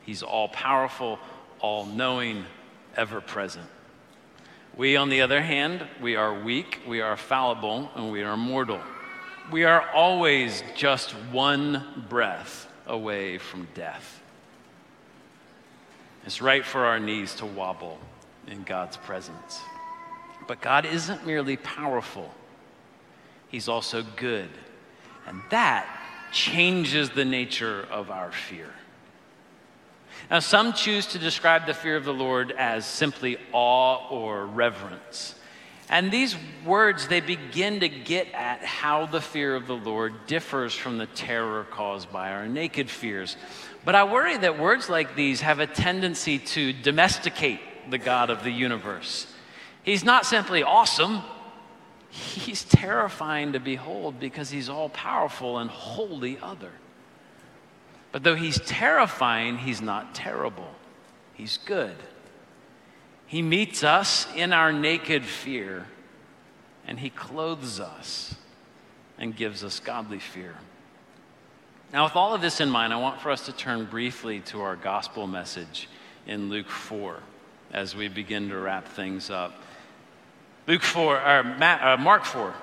He's 0.03 0.23
all 0.23 0.49
powerful, 0.49 1.19
all 1.59 1.85
knowing, 1.85 2.45
ever 2.95 3.21
present. 3.21 3.65
We, 4.75 4.97
on 4.97 5.09
the 5.09 5.21
other 5.21 5.41
hand, 5.41 5.85
we 6.01 6.17
are 6.17 6.43
weak, 6.43 6.81
we 6.85 6.99
are 7.01 7.15
fallible, 7.15 7.89
and 7.95 8.11
we 8.11 8.23
are 8.23 8.35
mortal. 8.35 8.81
We 9.51 9.63
are 9.63 9.89
always 9.91 10.63
just 10.75 11.11
one 11.31 12.05
breath 12.09 12.67
away 12.87 13.37
from 13.37 13.67
death. 13.73 14.21
It's 16.25 16.41
right 16.41 16.65
for 16.65 16.85
our 16.85 16.99
knees 16.99 17.35
to 17.35 17.45
wobble 17.45 17.99
in 18.47 18.63
God's 18.63 18.97
presence. 18.97 19.59
But 20.47 20.61
God 20.61 20.85
isn't 20.85 21.25
merely 21.25 21.57
powerful, 21.57 22.33
He's 23.47 23.67
also 23.67 24.03
good. 24.15 24.49
And 25.27 25.41
that 25.49 25.87
changes 26.31 27.09
the 27.09 27.25
nature 27.25 27.87
of 27.89 28.11
our 28.11 28.31
fear. 28.31 28.69
Now, 30.29 30.39
some 30.39 30.73
choose 30.73 31.07
to 31.07 31.19
describe 31.19 31.65
the 31.65 31.73
fear 31.73 31.95
of 31.95 32.05
the 32.05 32.13
Lord 32.13 32.51
as 32.51 32.85
simply 32.85 33.37
awe 33.51 34.07
or 34.09 34.45
reverence. 34.45 35.35
And 35.89 36.11
these 36.11 36.35
words, 36.65 37.07
they 37.07 37.21
begin 37.21 37.81
to 37.81 37.89
get 37.89 38.27
at 38.33 38.63
how 38.63 39.05
the 39.05 39.21
fear 39.21 39.55
of 39.55 39.67
the 39.67 39.75
Lord 39.75 40.25
differs 40.25 40.73
from 40.73 40.97
the 40.97 41.05
terror 41.05 41.65
caused 41.69 42.11
by 42.11 42.31
our 42.31 42.47
naked 42.47 42.89
fears. 42.89 43.37
But 43.83 43.93
I 43.93 44.03
worry 44.03 44.35
that 44.37 44.57
words 44.57 44.89
like 44.89 45.15
these 45.15 45.41
have 45.41 45.59
a 45.59 45.67
tendency 45.67 46.39
to 46.39 46.73
domesticate 46.73 47.59
the 47.91 47.99
God 47.99 48.31
of 48.31 48.43
the 48.43 48.51
universe. 48.51 49.27
He's 49.83 50.03
not 50.03 50.25
simply 50.25 50.63
awesome, 50.63 51.21
he's 52.09 52.63
terrifying 52.63 53.53
to 53.53 53.59
behold 53.59 54.19
because 54.19 54.49
he's 54.49 54.69
all 54.69 54.89
powerful 54.89 55.59
and 55.59 55.69
wholly 55.69 56.39
other. 56.41 56.71
But 58.11 58.23
though 58.23 58.35
he's 58.35 58.59
terrifying, 58.61 59.59
he's 59.59 59.81
not 59.81 60.15
terrible, 60.15 60.73
he's 61.35 61.57
good. 61.57 61.95
He 63.27 63.41
meets 63.41 63.83
us 63.83 64.27
in 64.35 64.53
our 64.53 64.71
naked 64.71 65.25
fear, 65.25 65.87
and 66.87 66.99
He 66.99 67.09
clothes 67.09 67.79
us 67.79 68.35
and 69.17 69.35
gives 69.35 69.63
us 69.63 69.79
godly 69.79 70.19
fear. 70.19 70.55
Now, 71.91 72.03
with 72.03 72.15
all 72.15 72.33
of 72.33 72.41
this 72.41 72.61
in 72.61 72.69
mind, 72.69 72.93
I 72.93 72.97
want 72.97 73.21
for 73.21 73.31
us 73.31 73.45
to 73.45 73.51
turn 73.51 73.85
briefly 73.85 74.41
to 74.41 74.61
our 74.61 74.75
gospel 74.75 75.27
message 75.27 75.87
in 76.27 76.49
Luke 76.49 76.69
4 76.69 77.19
as 77.71 77.95
we 77.95 78.07
begin 78.07 78.49
to 78.49 78.57
wrap 78.57 78.87
things 78.87 79.29
up. 79.29 79.53
Luke 80.67 80.81
4, 80.81 81.15
or 81.15 81.19
uh, 81.19 81.97
Mark 81.97 82.25
4. 82.25 82.53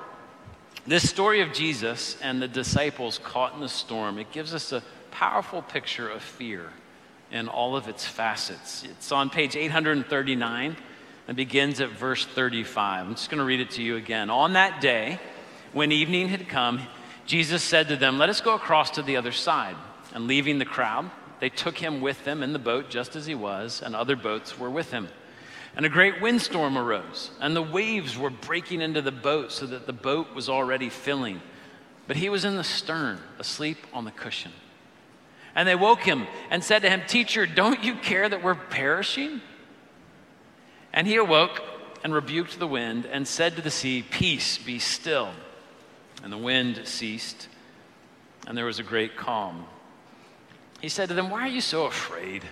This 0.87 1.09
story 1.09 1.41
of 1.41 1.53
Jesus 1.53 2.21
and 2.21 2.43
the 2.43 2.49
disciples 2.49 3.19
caught 3.19 3.55
in 3.55 3.61
the 3.61 3.69
storm, 3.69 4.19
it 4.19 4.33
gives 4.33 4.55
us 4.55 4.73
a 4.73 4.83
powerful 5.11 5.63
picture 5.63 6.09
of 6.09 6.23
fear 6.23 6.71
in 7.33 7.49
all 7.49 7.75
of 7.75 7.89
its 7.89 8.07
facets. 8.07 8.85
It's 8.85 9.11
on 9.11 9.31
page 9.31 9.57
839 9.57 10.77
and 11.27 11.37
begins 11.37 11.81
at 11.81 11.91
verse 11.91 12.25
35. 12.27 13.07
I'm 13.07 13.15
just 13.15 13.31
going 13.31 13.39
to 13.39 13.45
read 13.45 13.61
it 13.61 13.71
to 13.73 13.83
you 13.83 13.97
again. 13.97 14.31
On 14.31 14.53
that 14.53 14.81
day, 14.81 15.19
when 15.73 15.91
evening 15.91 16.29
had 16.29 16.49
come, 16.49 16.81
Jesus 17.27 17.63
said 17.63 17.89
to 17.89 17.97
them, 17.97 18.19
Let 18.19 18.29
us 18.29 18.41
go 18.41 18.55
across 18.55 18.91
to 18.93 19.03
the 19.03 19.17
other 19.17 19.33
side. 19.33 19.77
And 20.15 20.27
leaving 20.27 20.59
the 20.59 20.67
crowd, 20.67 21.11
they 21.41 21.49
took 21.49 21.79
him 21.79 22.03
with 22.03 22.23
them 22.25 22.43
in 22.43 22.53
the 22.53 22.59
boat 22.59 22.91
just 22.91 23.17
as 23.17 23.25
he 23.25 23.35
was, 23.35 23.81
and 23.83 23.97
other 23.97 24.15
boats 24.15 24.59
were 24.59 24.71
with 24.71 24.91
him. 24.91 25.09
And 25.75 25.87
a 25.87 25.89
great 25.89 26.21
windstorm 26.21 26.77
arose, 26.77 27.31
and 27.41 27.57
the 27.57 27.63
waves 27.63 28.19
were 28.19 28.29
breaking 28.29 28.83
into 28.83 29.01
the 29.01 29.11
boat 29.11 29.53
so 29.53 29.65
that 29.67 29.87
the 29.87 29.93
boat 29.95 30.35
was 30.35 30.51
already 30.51 30.91
filling. 30.91 31.41
But 32.07 32.17
he 32.17 32.29
was 32.29 32.45
in 32.45 32.57
the 32.57 32.65
stern, 32.65 33.19
asleep 33.39 33.79
on 33.95 34.05
the 34.05 34.11
cushion. 34.11 34.53
And 35.55 35.69
they 35.69 35.75
woke 35.75 36.01
him 36.01 36.27
and 36.51 36.65
said 36.65 36.83
to 36.83 36.91
him, 36.91 37.03
Teacher, 37.07 37.47
don't 37.47 37.85
you 37.85 37.95
care 37.95 38.29
that 38.29 38.43
we're 38.43 38.55
perishing? 38.55 39.41
And 40.93 41.07
he 41.07 41.17
awoke 41.17 41.63
and 42.05 42.15
rebuked 42.15 42.59
the 42.59 42.67
wind 42.67 43.07
and 43.07 43.27
said 43.27 43.57
to 43.57 43.63
the 43.63 43.71
sea, 43.71 44.03
Peace, 44.03 44.59
be 44.59 44.79
still. 44.79 45.31
And 46.23 46.33
the 46.33 46.39
wind 46.39 46.81
ceased, 46.85 47.49
and 48.47 48.57
there 48.57 48.65
was 48.65 48.79
a 48.79 48.85
great 48.85 49.17
calm. 49.17 49.67
He 50.81 50.89
said 50.89 51.09
to 51.09 51.15
them, 51.15 51.31
Why 51.31 51.43
are 51.43 51.49
you 51.49 51.61
so 51.61 51.87
afraid? 51.87 52.45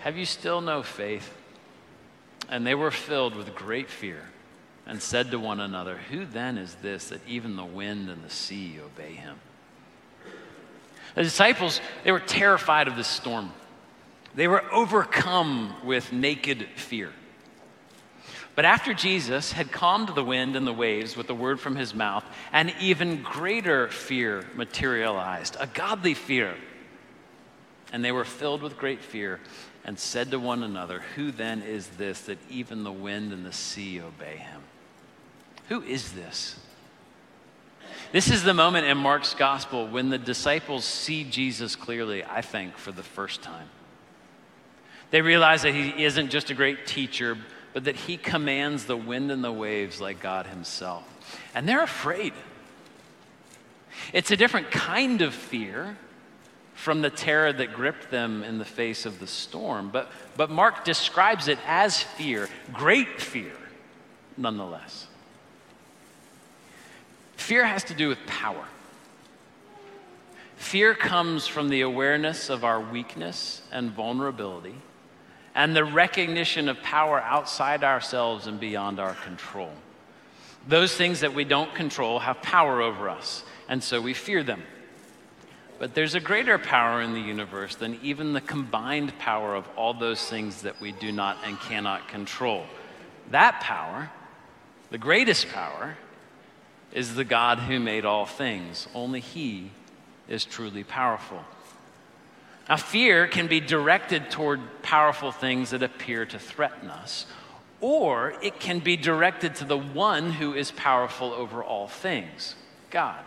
Have 0.00 0.16
you 0.16 0.24
still 0.24 0.60
no 0.60 0.82
faith? 0.82 1.32
And 2.48 2.66
they 2.66 2.74
were 2.74 2.90
filled 2.90 3.34
with 3.34 3.54
great 3.54 3.90
fear 3.90 4.22
and 4.86 5.02
said 5.02 5.30
to 5.32 5.38
one 5.38 5.60
another, 5.60 5.96
Who 6.10 6.24
then 6.24 6.58
is 6.58 6.76
this 6.76 7.08
that 7.08 7.26
even 7.26 7.56
the 7.56 7.64
wind 7.64 8.08
and 8.08 8.22
the 8.22 8.30
sea 8.30 8.78
obey 8.80 9.14
him? 9.14 9.40
The 11.16 11.22
disciples, 11.22 11.80
they 12.04 12.12
were 12.12 12.20
terrified 12.20 12.88
of 12.88 12.96
this 12.96 13.08
storm. 13.08 13.50
They 14.34 14.48
were 14.48 14.62
overcome 14.70 15.74
with 15.82 16.12
naked 16.12 16.68
fear. 16.76 17.10
But 18.54 18.66
after 18.66 18.92
Jesus 18.92 19.52
had 19.52 19.72
calmed 19.72 20.10
the 20.10 20.22
wind 20.22 20.56
and 20.56 20.66
the 20.66 20.74
waves 20.74 21.16
with 21.16 21.26
the 21.26 21.34
word 21.34 21.58
from 21.58 21.74
his 21.74 21.94
mouth, 21.94 22.24
an 22.52 22.70
even 22.80 23.22
greater 23.22 23.88
fear 23.88 24.44
materialized, 24.54 25.56
a 25.58 25.66
godly 25.66 26.12
fear. 26.12 26.54
And 27.92 28.04
they 28.04 28.12
were 28.12 28.24
filled 28.24 28.62
with 28.62 28.76
great 28.76 29.02
fear 29.02 29.40
and 29.86 29.98
said 29.98 30.30
to 30.32 30.38
one 30.38 30.62
another, 30.62 31.00
Who 31.14 31.30
then 31.30 31.62
is 31.62 31.86
this 31.86 32.22
that 32.22 32.38
even 32.50 32.84
the 32.84 32.92
wind 32.92 33.32
and 33.32 33.44
the 33.44 33.52
sea 33.52 34.02
obey 34.02 34.36
him? 34.36 34.60
Who 35.68 35.82
is 35.82 36.12
this? 36.12 36.58
This 38.12 38.30
is 38.30 38.42
the 38.42 38.54
moment 38.54 38.86
in 38.86 38.96
Mark's 38.96 39.34
gospel 39.34 39.86
when 39.86 40.10
the 40.10 40.18
disciples 40.18 40.84
see 40.84 41.24
Jesus 41.24 41.76
clearly, 41.76 42.24
I 42.24 42.40
think, 42.40 42.76
for 42.76 42.92
the 42.92 43.02
first 43.02 43.42
time. 43.42 43.68
They 45.10 45.22
realize 45.22 45.62
that 45.62 45.74
he 45.74 46.04
isn't 46.04 46.30
just 46.30 46.50
a 46.50 46.54
great 46.54 46.86
teacher, 46.86 47.36
but 47.72 47.84
that 47.84 47.96
he 47.96 48.16
commands 48.16 48.84
the 48.84 48.96
wind 48.96 49.30
and 49.30 49.42
the 49.42 49.52
waves 49.52 50.00
like 50.00 50.20
God 50.20 50.46
himself. 50.46 51.04
And 51.54 51.68
they're 51.68 51.82
afraid. 51.82 52.32
It's 54.12 54.30
a 54.30 54.36
different 54.36 54.70
kind 54.70 55.22
of 55.22 55.34
fear 55.34 55.96
from 56.74 57.00
the 57.02 57.10
terror 57.10 57.52
that 57.52 57.72
gripped 57.72 58.10
them 58.10 58.42
in 58.42 58.58
the 58.58 58.64
face 58.64 59.06
of 59.06 59.18
the 59.18 59.26
storm. 59.26 59.90
But, 59.90 60.10
but 60.36 60.50
Mark 60.50 60.84
describes 60.84 61.48
it 61.48 61.58
as 61.66 62.02
fear, 62.02 62.48
great 62.72 63.20
fear, 63.20 63.52
nonetheless. 64.36 65.05
Fear 67.46 67.64
has 67.64 67.84
to 67.84 67.94
do 67.94 68.08
with 68.08 68.18
power. 68.26 68.64
Fear 70.56 70.96
comes 70.96 71.46
from 71.46 71.68
the 71.68 71.82
awareness 71.82 72.50
of 72.50 72.64
our 72.64 72.80
weakness 72.80 73.62
and 73.70 73.92
vulnerability 73.92 74.74
and 75.54 75.76
the 75.76 75.84
recognition 75.84 76.68
of 76.68 76.82
power 76.82 77.20
outside 77.20 77.84
ourselves 77.84 78.48
and 78.48 78.58
beyond 78.58 78.98
our 78.98 79.14
control. 79.14 79.70
Those 80.66 80.96
things 80.96 81.20
that 81.20 81.34
we 81.34 81.44
don't 81.44 81.72
control 81.72 82.18
have 82.18 82.42
power 82.42 82.82
over 82.82 83.08
us, 83.08 83.44
and 83.68 83.80
so 83.80 84.00
we 84.00 84.12
fear 84.12 84.42
them. 84.42 84.64
But 85.78 85.94
there's 85.94 86.16
a 86.16 86.20
greater 86.20 86.58
power 86.58 87.00
in 87.00 87.12
the 87.12 87.20
universe 87.20 87.76
than 87.76 88.00
even 88.02 88.32
the 88.32 88.40
combined 88.40 89.16
power 89.20 89.54
of 89.54 89.68
all 89.76 89.94
those 89.94 90.28
things 90.28 90.62
that 90.62 90.80
we 90.80 90.90
do 90.90 91.12
not 91.12 91.38
and 91.44 91.60
cannot 91.60 92.08
control. 92.08 92.64
That 93.30 93.60
power, 93.60 94.10
the 94.90 94.98
greatest 94.98 95.48
power, 95.50 95.96
is 96.92 97.14
the 97.14 97.24
God 97.24 97.58
who 97.58 97.78
made 97.78 98.04
all 98.04 98.26
things. 98.26 98.88
Only 98.94 99.20
He 99.20 99.70
is 100.28 100.44
truly 100.44 100.84
powerful. 100.84 101.44
Now, 102.68 102.76
fear 102.76 103.28
can 103.28 103.46
be 103.46 103.60
directed 103.60 104.30
toward 104.30 104.60
powerful 104.82 105.30
things 105.30 105.70
that 105.70 105.82
appear 105.82 106.26
to 106.26 106.38
threaten 106.38 106.90
us, 106.90 107.26
or 107.80 108.34
it 108.42 108.58
can 108.58 108.80
be 108.80 108.96
directed 108.96 109.54
to 109.56 109.64
the 109.64 109.78
one 109.78 110.32
who 110.32 110.54
is 110.54 110.72
powerful 110.72 111.32
over 111.32 111.62
all 111.62 111.86
things 111.86 112.56
God. 112.90 113.24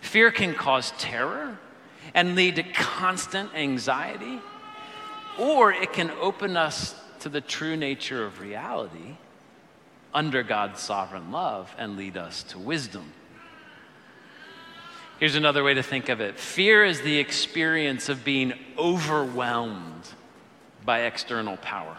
Fear 0.00 0.30
can 0.30 0.54
cause 0.54 0.92
terror 0.98 1.58
and 2.14 2.34
lead 2.34 2.56
to 2.56 2.62
constant 2.62 3.54
anxiety, 3.54 4.38
or 5.38 5.72
it 5.72 5.92
can 5.92 6.10
open 6.12 6.56
us 6.56 6.94
to 7.20 7.28
the 7.28 7.40
true 7.40 7.76
nature 7.76 8.24
of 8.24 8.40
reality 8.40 9.16
under 10.14 10.42
God's 10.42 10.80
sovereign 10.80 11.32
love 11.32 11.74
and 11.76 11.96
lead 11.96 12.16
us 12.16 12.44
to 12.44 12.58
wisdom. 12.58 13.12
Here's 15.18 15.34
another 15.34 15.64
way 15.64 15.74
to 15.74 15.82
think 15.82 16.08
of 16.08 16.20
it 16.20 16.38
fear 16.38 16.84
is 16.84 17.00
the 17.02 17.18
experience 17.18 18.08
of 18.08 18.24
being 18.24 18.54
overwhelmed 18.78 20.08
by 20.84 21.02
external 21.02 21.56
power. 21.56 21.96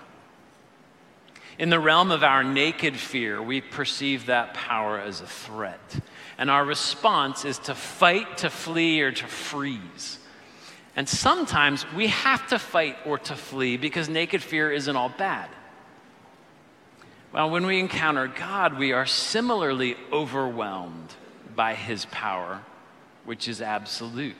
In 1.58 1.70
the 1.70 1.80
realm 1.80 2.12
of 2.12 2.24
our 2.24 2.44
naked 2.44 2.98
fear, 2.98 3.42
we 3.42 3.62
perceive 3.62 4.26
that 4.26 4.54
power 4.54 5.00
as 5.00 5.22
a 5.22 5.28
threat. 5.28 5.80
And 6.38 6.52
our 6.52 6.66
response 6.66 7.46
is 7.46 7.60
to 7.60 7.76
fight, 7.76 8.40
to 8.40 8.50
flee, 8.50 9.02
or 9.02 9.12
to 9.14 9.26
freeze. 9.26 10.20
And 10.98 11.08
sometimes 11.08 11.86
we 11.94 12.08
have 12.08 12.48
to 12.48 12.60
fight 12.60 12.98
or 13.06 13.18
to 13.20 13.36
flee 13.36 13.78
because 13.78 14.10
naked 14.10 14.44
fear 14.44 14.70
isn't 14.70 14.96
all 14.96 15.10
bad. 15.10 15.50
Well, 17.36 17.50
when 17.50 17.66
we 17.66 17.82
encounter 17.82 18.30
God, 18.30 18.80
we 18.80 18.94
are 18.94 19.06
similarly 19.06 19.98
overwhelmed 20.10 21.14
by 21.54 21.74
his 21.74 22.06
power, 22.06 22.62
which 23.26 23.50
is 23.50 23.62
absolute. 23.62 24.38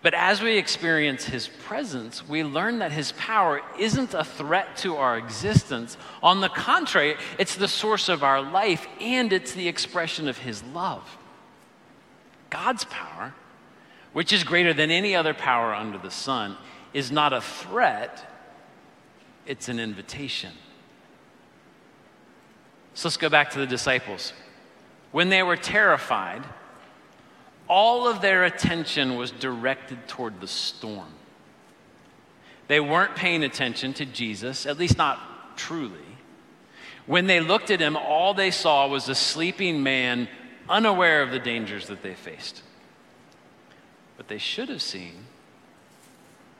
But 0.00 0.14
as 0.14 0.40
we 0.40 0.58
experience 0.58 1.24
His 1.24 1.48
presence, 1.48 2.28
we 2.28 2.44
learn 2.44 2.78
that 2.78 2.92
His 2.92 3.10
power 3.10 3.62
isn't 3.76 4.14
a 4.14 4.22
threat 4.22 4.76
to 4.76 4.94
our 4.94 5.18
existence. 5.18 5.96
On 6.22 6.40
the 6.40 6.48
contrary, 6.48 7.16
it's 7.36 7.56
the 7.56 7.66
source 7.66 8.08
of 8.08 8.22
our 8.22 8.40
life 8.40 8.86
and 9.00 9.32
it's 9.32 9.52
the 9.52 9.66
expression 9.66 10.28
of 10.28 10.38
His 10.38 10.62
love. 10.62 11.18
God's 12.48 12.84
power, 12.84 13.34
which 14.12 14.32
is 14.32 14.44
greater 14.44 14.72
than 14.72 14.92
any 14.92 15.16
other 15.16 15.34
power 15.34 15.74
under 15.74 15.98
the 15.98 16.12
sun, 16.12 16.56
is 16.94 17.10
not 17.10 17.32
a 17.32 17.40
threat, 17.40 18.24
it's 19.46 19.68
an 19.68 19.80
invitation. 19.80 20.52
So 22.96 23.08
let's 23.08 23.18
go 23.18 23.28
back 23.28 23.50
to 23.50 23.58
the 23.58 23.66
disciples. 23.66 24.32
When 25.12 25.28
they 25.28 25.42
were 25.42 25.58
terrified, 25.58 26.42
all 27.68 28.08
of 28.08 28.22
their 28.22 28.44
attention 28.44 29.16
was 29.16 29.30
directed 29.30 30.08
toward 30.08 30.40
the 30.40 30.48
storm. 30.48 31.12
They 32.68 32.80
weren't 32.80 33.14
paying 33.14 33.44
attention 33.44 33.92
to 33.94 34.06
Jesus, 34.06 34.64
at 34.64 34.78
least 34.78 34.96
not 34.96 35.58
truly. 35.58 36.00
When 37.04 37.26
they 37.26 37.38
looked 37.38 37.70
at 37.70 37.80
him, 37.80 37.98
all 37.98 38.32
they 38.32 38.50
saw 38.50 38.88
was 38.88 39.10
a 39.10 39.14
sleeping 39.14 39.82
man, 39.82 40.26
unaware 40.66 41.22
of 41.22 41.30
the 41.30 41.38
dangers 41.38 41.88
that 41.88 42.02
they 42.02 42.14
faced. 42.14 42.62
What 44.16 44.28
they 44.28 44.38
should 44.38 44.70
have 44.70 44.82
seen 44.82 45.26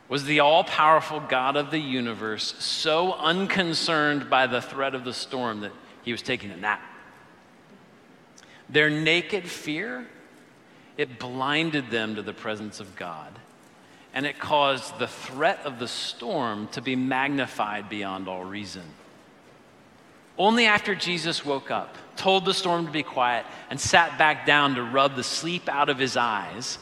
was 0.07 0.25
the 0.25 0.41
all 0.41 0.65
powerful 0.65 1.21
God 1.21 1.57
of 1.57 1.71
the 1.71 1.81
universe 1.81 2.55
so 2.59 3.15
unconcerned 3.15 4.29
by 4.29 4.47
the 4.47 4.61
threat 4.61 4.95
of 4.95 5.05
the 5.05 5.15
storm 5.15 5.61
that 5.61 5.73
he 6.07 6.13
was 6.13 6.23
taking 6.23 6.51
a 6.51 6.57
nap. 6.57 6.81
Their 8.71 8.89
naked 8.89 9.47
fear 9.47 10.07
it 10.97 11.19
blinded 11.19 11.91
them 11.91 12.15
to 12.15 12.23
the 12.23 12.33
presence 12.33 12.81
of 12.81 12.97
God. 12.97 13.39
And 14.15 14.25
it 14.25 14.39
caused 14.39 14.99
the 14.99 15.09
threat 15.09 15.61
of 15.65 15.79
the 15.79 15.89
storm 15.89 16.69
to 16.69 16.81
be 16.81 16.97
magnified 16.97 17.91
beyond 17.91 18.29
all 18.29 18.45
reason. 18.45 18.85
Only 20.39 20.67
after 20.67 20.95
Jesus 20.95 21.45
woke 21.45 21.71
up, 21.71 21.97
told 22.17 22.45
the 22.45 22.55
storm 22.55 22.87
to 22.87 22.93
be 22.93 23.03
quiet, 23.03 23.45
and 23.69 23.79
sat 23.79 24.19
back 24.19 24.47
down 24.47 24.75
to 24.77 24.83
rub 24.83 25.17
the 25.17 25.23
sleep 25.23 25.69
out 25.69 25.91
of 25.91 25.99
his 25.99 26.17
eyes, 26.17 26.79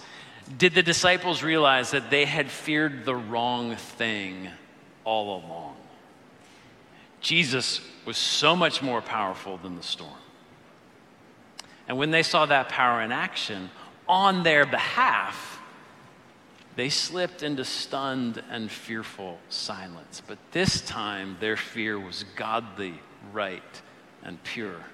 did 0.59 0.75
the 0.75 0.83
disciples 0.83 1.43
realize 1.43 1.91
that 1.91 2.11
they 2.11 2.25
had 2.25 2.51
feared 2.51 3.05
the 3.05 3.17
wrong 3.17 3.75
thing 3.75 4.49
all 5.05 5.43
along. 5.45 5.74
Jesus 7.25 7.81
was 8.05 8.19
so 8.19 8.55
much 8.55 8.83
more 8.83 9.01
powerful 9.01 9.57
than 9.57 9.77
the 9.77 9.83
storm. 9.83 10.13
And 11.89 11.97
when 11.97 12.11
they 12.11 12.23
saw 12.23 12.45
that 12.45 12.69
power 12.69 13.01
in 13.01 13.13
action 13.13 13.71
on 14.07 14.43
their 14.43 14.67
behalf, 14.67 15.59
they 16.77 16.91
slipped 16.91 17.43
into 17.43 17.65
stunned 17.65 18.43
and 18.51 18.71
fearful 18.71 19.39
silence. 19.49 20.21
But 20.27 20.37
this 20.53 20.83
time, 20.83 21.39
their 21.41 21.57
fear 21.57 21.99
was 21.99 22.27
godly, 22.37 23.01
right, 23.33 23.63
and 24.23 24.43
pure. 24.45 24.85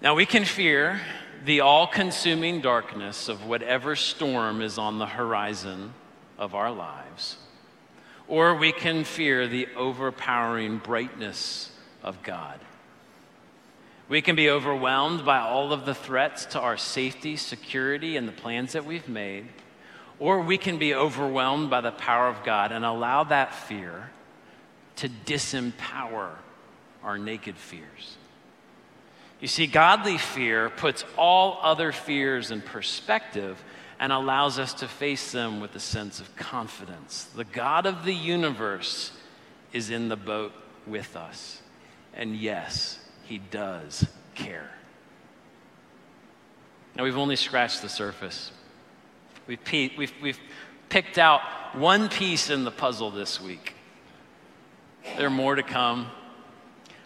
Now, 0.00 0.14
we 0.14 0.24
can 0.24 0.46
fear 0.46 0.98
the 1.44 1.60
all 1.60 1.86
consuming 1.86 2.62
darkness 2.62 3.28
of 3.28 3.44
whatever 3.44 3.96
storm 3.96 4.62
is 4.62 4.78
on 4.78 4.98
the 4.98 5.06
horizon 5.06 5.92
of 6.38 6.54
our 6.54 6.70
lives, 6.72 7.36
or 8.28 8.54
we 8.54 8.72
can 8.72 9.04
fear 9.04 9.46
the 9.46 9.68
overpowering 9.76 10.78
brightness 10.78 11.70
of 12.02 12.22
God. 12.22 12.58
We 14.08 14.20
can 14.20 14.36
be 14.36 14.50
overwhelmed 14.50 15.24
by 15.24 15.38
all 15.38 15.72
of 15.72 15.86
the 15.86 15.94
threats 15.94 16.46
to 16.46 16.60
our 16.60 16.76
safety, 16.76 17.36
security, 17.36 18.16
and 18.16 18.28
the 18.28 18.32
plans 18.32 18.72
that 18.72 18.84
we've 18.84 19.08
made, 19.08 19.46
or 20.18 20.40
we 20.40 20.58
can 20.58 20.78
be 20.78 20.94
overwhelmed 20.94 21.70
by 21.70 21.80
the 21.80 21.90
power 21.90 22.28
of 22.28 22.44
God 22.44 22.70
and 22.70 22.84
allow 22.84 23.24
that 23.24 23.54
fear 23.54 24.10
to 24.96 25.08
disempower 25.08 26.30
our 27.02 27.18
naked 27.18 27.56
fears. 27.56 28.16
You 29.40 29.48
see, 29.48 29.66
godly 29.66 30.18
fear 30.18 30.70
puts 30.70 31.04
all 31.16 31.58
other 31.62 31.92
fears 31.92 32.50
in 32.50 32.62
perspective 32.62 33.62
and 33.98 34.12
allows 34.12 34.58
us 34.58 34.74
to 34.74 34.88
face 34.88 35.32
them 35.32 35.60
with 35.60 35.74
a 35.74 35.80
sense 35.80 36.20
of 36.20 36.34
confidence. 36.36 37.24
The 37.34 37.44
God 37.44 37.86
of 37.86 38.04
the 38.04 38.14
universe 38.14 39.12
is 39.72 39.90
in 39.90 40.08
the 40.08 40.16
boat 40.16 40.52
with 40.86 41.16
us. 41.16 41.60
And 42.14 42.36
yes, 42.36 42.98
he 43.24 43.38
does 43.38 44.06
care. 44.34 44.70
Now, 46.96 47.04
we've 47.04 47.18
only 47.18 47.36
scratched 47.36 47.82
the 47.82 47.88
surface. 47.88 48.52
We've, 49.46 49.58
we've, 49.96 50.12
we've 50.22 50.40
picked 50.88 51.18
out 51.18 51.40
one 51.74 52.08
piece 52.08 52.50
in 52.50 52.64
the 52.64 52.70
puzzle 52.70 53.10
this 53.10 53.40
week. 53.40 53.74
There 55.16 55.26
are 55.26 55.30
more 55.30 55.56
to 55.56 55.62
come. 55.62 56.06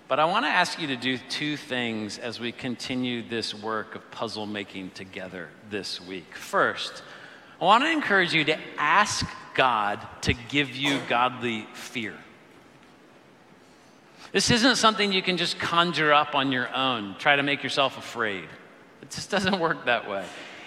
But 0.09 0.19
I 0.19 0.25
want 0.25 0.47
to 0.47 0.51
ask 0.51 0.81
you 0.81 0.87
to 0.87 0.97
do 0.97 1.19
two 1.19 1.59
things 1.59 2.17
as 2.17 2.41
we 2.41 2.51
continue 2.51 3.23
this 3.23 3.55
work 3.55 3.95
of 3.95 4.11
puzzle 4.11 4.47
making 4.47 4.91
together 4.93 5.51
this 5.69 6.01
week. 6.01 6.35
First, 6.35 7.03
I 7.61 7.67
want 7.67 7.85
to 7.85 7.91
encourage 7.91 8.33
you 8.33 8.43
to 8.45 8.59
ask 8.79 9.27
God 9.55 10.01
to 10.23 10.33
give 10.33 10.75
you 10.75 10.99
godly 11.11 11.67
fear. 11.75 12.15
This 14.33 14.51
isn't 14.51 14.77
something 14.77 15.13
you 15.13 15.23
can 15.23 15.37
just 15.37 15.59
conjure 15.59 16.13
up 16.13 16.35
on 16.35 16.53
your 16.53 16.75
own, 16.75 17.15
try 17.19 17.37
to 17.37 17.43
make 17.43 17.63
yourself 17.63 17.99
afraid. 17.99 18.45
It 19.03 19.11
just 19.11 19.31
doesn't 19.31 19.59
work 19.59 19.85
that 19.85 20.09
way. 20.09 20.25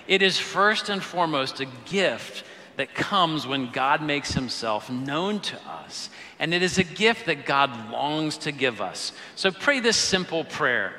It 0.07 0.21
is 0.21 0.37
first 0.37 0.89
and 0.89 1.01
foremost 1.01 1.61
a 1.61 1.67
gift 1.85 2.43
that 2.77 2.95
comes 2.95 3.45
when 3.45 3.71
God 3.71 4.01
makes 4.01 4.33
himself 4.33 4.89
known 4.89 5.39
to 5.41 5.57
us. 5.67 6.09
And 6.39 6.53
it 6.53 6.63
is 6.63 6.77
a 6.77 6.83
gift 6.83 7.25
that 7.25 7.45
God 7.45 7.91
longs 7.91 8.37
to 8.39 8.51
give 8.51 8.81
us. 8.81 9.11
So 9.35 9.51
pray 9.51 9.79
this 9.79 9.97
simple 9.97 10.43
prayer 10.43 10.93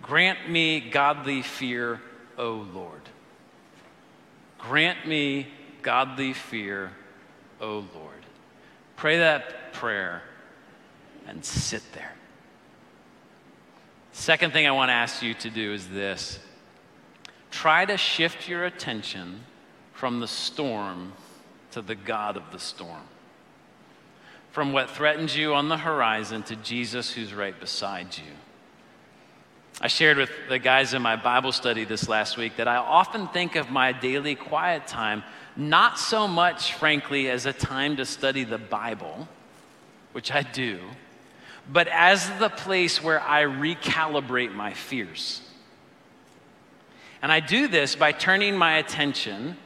Grant 0.00 0.50
me 0.50 0.80
godly 0.80 1.42
fear, 1.42 2.00
O 2.36 2.66
Lord. 2.74 3.02
Grant 4.58 5.06
me 5.06 5.46
godly 5.80 6.32
fear, 6.32 6.90
O 7.60 7.84
Lord. 7.94 8.26
Pray 8.96 9.18
that 9.18 9.72
prayer 9.72 10.22
and 11.26 11.44
sit 11.44 11.82
there. 11.92 12.12
Second 14.12 14.52
thing 14.52 14.66
I 14.66 14.72
want 14.72 14.90
to 14.90 14.94
ask 14.94 15.22
you 15.22 15.34
to 15.34 15.50
do 15.50 15.72
is 15.72 15.88
this 15.88 16.38
try 17.50 17.84
to 17.84 17.96
shift 17.96 18.48
your 18.48 18.64
attention 18.64 19.40
from 20.02 20.18
the 20.18 20.26
storm 20.26 21.12
to 21.70 21.80
the 21.80 21.94
God 21.94 22.36
of 22.36 22.42
the 22.50 22.58
storm. 22.58 23.04
From 24.50 24.72
what 24.72 24.90
threatens 24.90 25.36
you 25.36 25.54
on 25.54 25.68
the 25.68 25.76
horizon 25.76 26.42
to 26.42 26.56
Jesus 26.56 27.12
who's 27.12 27.32
right 27.32 27.54
beside 27.60 28.16
you. 28.18 28.32
I 29.80 29.86
shared 29.86 30.16
with 30.16 30.32
the 30.48 30.58
guys 30.58 30.92
in 30.92 31.02
my 31.02 31.14
Bible 31.14 31.52
study 31.52 31.84
this 31.84 32.08
last 32.08 32.36
week 32.36 32.56
that 32.56 32.66
I 32.66 32.78
often 32.78 33.28
think 33.28 33.54
of 33.54 33.70
my 33.70 33.92
daily 33.92 34.34
quiet 34.34 34.88
time 34.88 35.22
not 35.54 36.00
so 36.00 36.26
much, 36.26 36.72
frankly, 36.72 37.30
as 37.30 37.46
a 37.46 37.52
time 37.52 37.96
to 37.98 38.04
study 38.04 38.42
the 38.42 38.58
Bible, 38.58 39.28
which 40.10 40.32
I 40.32 40.42
do, 40.42 40.80
but 41.70 41.86
as 41.86 42.28
the 42.40 42.48
place 42.48 43.00
where 43.00 43.20
I 43.20 43.44
recalibrate 43.44 44.52
my 44.52 44.72
fears. 44.72 45.42
And 47.22 47.30
I 47.30 47.38
do 47.38 47.68
this 47.68 47.94
by 47.94 48.10
turning 48.10 48.56
my 48.56 48.78
attention 48.78 49.56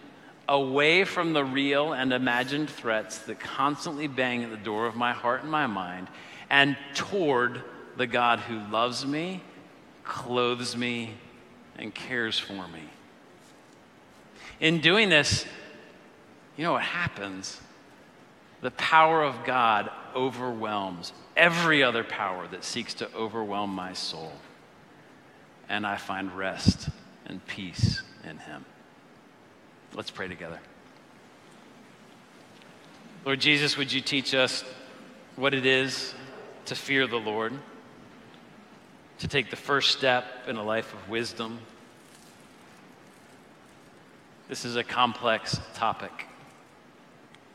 away 0.48 1.04
from 1.04 1.32
the 1.32 1.44
real 1.44 1.92
and 1.92 2.12
imagined 2.12 2.70
threats 2.70 3.18
that 3.20 3.40
constantly 3.40 4.06
bang 4.06 4.44
at 4.44 4.50
the 4.50 4.56
door 4.56 4.87
of 4.87 4.94
my 4.94 5.12
heart 5.12 5.42
and 5.42 5.50
my 5.50 5.66
mind, 5.66 6.09
and 6.48 6.76
toward 6.94 7.62
the 7.96 8.06
God 8.06 8.38
who 8.40 8.59
loves 8.70 9.04
me, 9.04 9.42
clothes 10.04 10.76
me, 10.76 11.14
and 11.76 11.94
cares 11.94 12.38
for 12.38 12.68
me. 12.68 12.82
In 14.61 14.80
doing 14.80 15.09
this, 15.09 15.44
you 16.56 16.64
know 16.64 16.72
what 16.72 16.82
happens? 16.82 17.61
The 18.62 18.70
power 18.72 19.22
of 19.22 19.44
God 19.44 19.90
overwhelms 20.14 21.12
every 21.37 21.82
other 21.82 22.02
power 22.02 22.48
that 22.48 22.64
seeks 22.64 22.94
to 22.94 23.14
overwhelm 23.14 23.70
my 23.70 23.92
soul. 23.92 24.32
And 25.68 25.87
I 25.87 25.96
find 25.96 26.32
rest 26.32 26.88
and 27.26 27.44
peace 27.46 28.02
in 28.24 28.38
Him. 28.38 28.64
Let's 29.96 30.11
pray 30.11 30.28
together. 30.28 30.61
Lord 33.24 33.40
Jesus, 33.40 33.78
would 33.78 33.90
you 33.90 34.02
teach 34.02 34.35
us 34.35 34.62
what 35.37 35.54
it 35.54 35.64
is 35.64 36.12
to 36.66 36.74
fear 36.74 37.06
the 37.06 37.16
Lord, 37.16 37.54
to 39.20 39.26
take 39.26 39.48
the 39.48 39.56
first 39.56 39.96
step 39.96 40.26
in 40.46 40.56
a 40.56 40.62
life 40.62 40.92
of 40.92 41.09
wisdom? 41.09 41.61
This 44.50 44.66
is 44.66 44.76
a 44.76 44.85
complex 44.85 45.59
topic. 45.72 46.26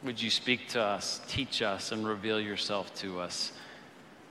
Would 0.02 0.20
you 0.20 0.32
speak 0.32 0.68
to 0.70 0.82
us, 0.82 1.22
teach 1.28 1.62
us, 1.62 1.92
and 1.92 2.08
reveal 2.08 2.42
yourself 2.42 2.92
to 2.96 3.20
us 3.20 3.52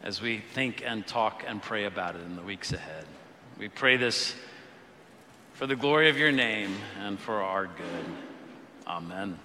as 0.02 0.20
we 0.20 0.38
think 0.52 0.82
and 0.84 1.06
talk 1.06 1.44
and 1.46 1.62
pray 1.62 1.84
about 1.84 2.16
it 2.16 2.22
in 2.22 2.34
the 2.34 2.42
weeks 2.42 2.72
ahead? 2.72 3.04
We 3.56 3.68
pray 3.68 3.96
this 3.96 4.34
for 5.60 5.66
the 5.66 5.76
glory 5.76 6.08
of 6.08 6.16
your 6.16 6.32
name 6.32 6.74
and 7.04 7.20
for 7.20 7.42
our 7.42 7.66
good. 7.66 8.04
Amen. 8.86 9.38